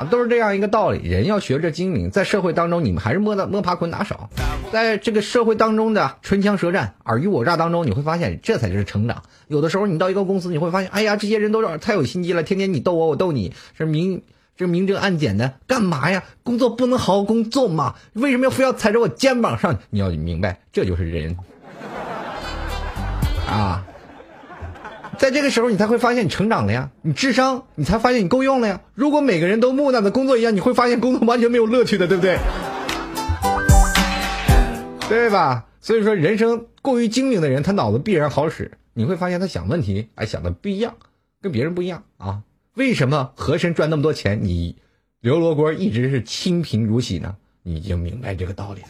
[0.05, 1.07] 都是这样一个道理。
[1.09, 4.30] 人要学着精明，在社会当中，你们还是摸的摸爬滚打少。
[4.72, 9.22] 在这个社会当中的唇枪舌战、尔虞我诈当中，你会发现这才是成长。
[9.48, 14.22] 有的时候你到一个公司，你会发现，哎呀，这些人都是太有心机了，天天你逗我，我逗你，是明
[14.57, 16.22] 这明争暗剪的，干嘛呀？
[16.42, 17.94] 工作不能好好工作吗？
[18.12, 19.78] 为什么要非要踩着我肩膀上？
[19.90, 21.36] 你要明白，这就是人
[23.48, 23.84] 啊。
[25.20, 28.80] 在这个时候，你才会发现你成长了呀，你智商，你才发现你够用了呀。
[28.94, 32.38] 如果每个人都木讷的工作一样，你会发现工作完全没有乐趣的，对不对？
[35.10, 35.66] 对吧？
[35.82, 38.72] 所以说，人生过于精明的人，他脑子必然好使。
[38.94, 40.94] 你会发现他想问题，哎，想的不一样，
[41.42, 42.40] 跟别人不一样啊。
[42.74, 44.76] 为什么和珅赚那么多钱，你
[45.20, 47.36] 刘罗锅一直是清贫如洗呢？
[47.62, 48.86] 你就明白这个道理了。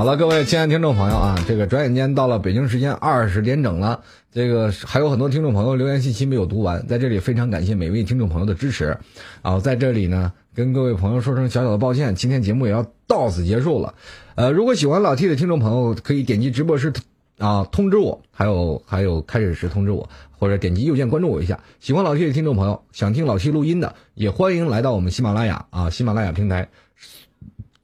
[0.00, 8.96] 好了，各位亲爱的听众朋友啊，这个转眼间到了北京时间二十点整了，这个还有很多听众朋友留言信息没有读完，在这里非常感谢每位听众朋友的支持，
[9.42, 13.92] 啊，在这里呢跟各位朋友说声小小的抱歉，今天节目也要到此结束了，
[14.36, 16.90] 呃，如果喜欢老 T 的听众朋友可以点击直播室
[17.36, 21.60] 啊通知我，还有还有开始时通知我，或者点击右键关注我一下。
[21.78, 26.70] 喜欢老 T 的听众朋友，想听老 T 录音的，也欢迎来到我们喜马拉雅啊喜马拉雅平台，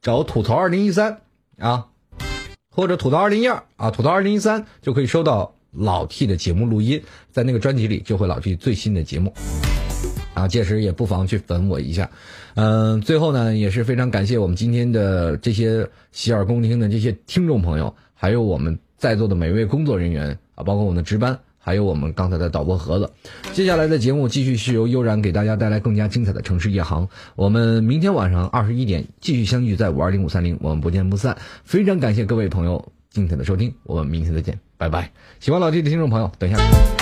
[0.00, 1.18] 找吐槽二零一三
[1.58, 1.88] 啊。
[2.76, 7.02] 或者土豆二零一二啊，土豆二零一三就可以收到老 T 的节目录音，
[7.32, 9.32] 在那个专辑里就会老 T 最新的节目，
[10.34, 12.10] 啊，届时也不妨去粉我一下。
[12.54, 23.10] 嗯，最后呢，也是非常感谢我们今天的这些洗耳恭听的这些听众朋友，还有我们在座的每位工作人员啊，包括我们的值班，还有我们刚才的导播盒子。
[23.52, 27.08] 接下来的节目继续是由悠然给大家带来更加精彩的城市夜航。
[27.34, 31.36] 我们明天晚上二十一点继续相聚在五二零五三零，我们不见不散。
[31.64, 35.10] 非常感谢各位朋友精彩的收听，我们明天再见，拜拜。
[35.40, 36.95] 喜欢老弟的听众朋友，等一下。